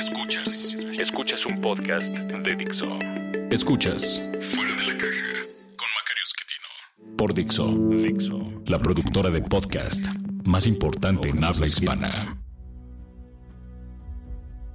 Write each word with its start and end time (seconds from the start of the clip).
Escuchas. 0.00 0.74
Escuchas 0.98 1.44
un 1.44 1.60
podcast 1.60 2.06
de 2.06 2.56
Dixo. 2.56 2.86
Escuchas 3.50 4.18
Fuera 4.40 4.74
de 4.74 4.86
la 4.86 4.96
caja 4.96 5.42
con 5.76 5.88
Macario 5.94 6.24
Esquetino. 6.24 7.16
Por 7.18 7.34
Dixo. 7.34 7.66
Dixo. 7.68 8.62
La 8.64 8.78
productora 8.78 9.28
de 9.28 9.42
podcast 9.42 10.06
más 10.44 10.66
importante 10.66 11.28
en 11.28 11.44
habla 11.44 11.66
hispana. 11.66 12.34